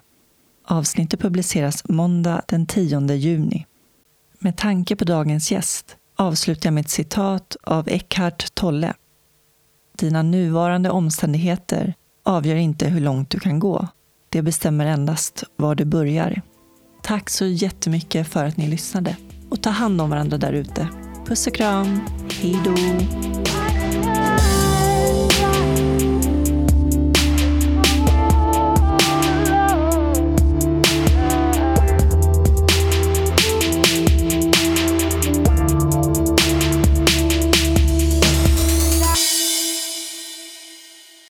[0.71, 3.67] Avsnittet publiceras måndag den 10 juni.
[4.39, 8.95] Med tanke på dagens gäst avslutar jag med ett citat av Eckhart Tolle.
[9.99, 11.95] Dina nuvarande omständigheter
[12.25, 13.89] avgör inte hur långt du kan gå.
[14.29, 16.43] Det bestämmer endast var du börjar.
[17.03, 19.17] Tack så jättemycket för att ni lyssnade.
[19.51, 20.89] Och ta hand om varandra där ute.
[21.27, 22.01] Puss och kram.
[22.41, 22.75] Hej då.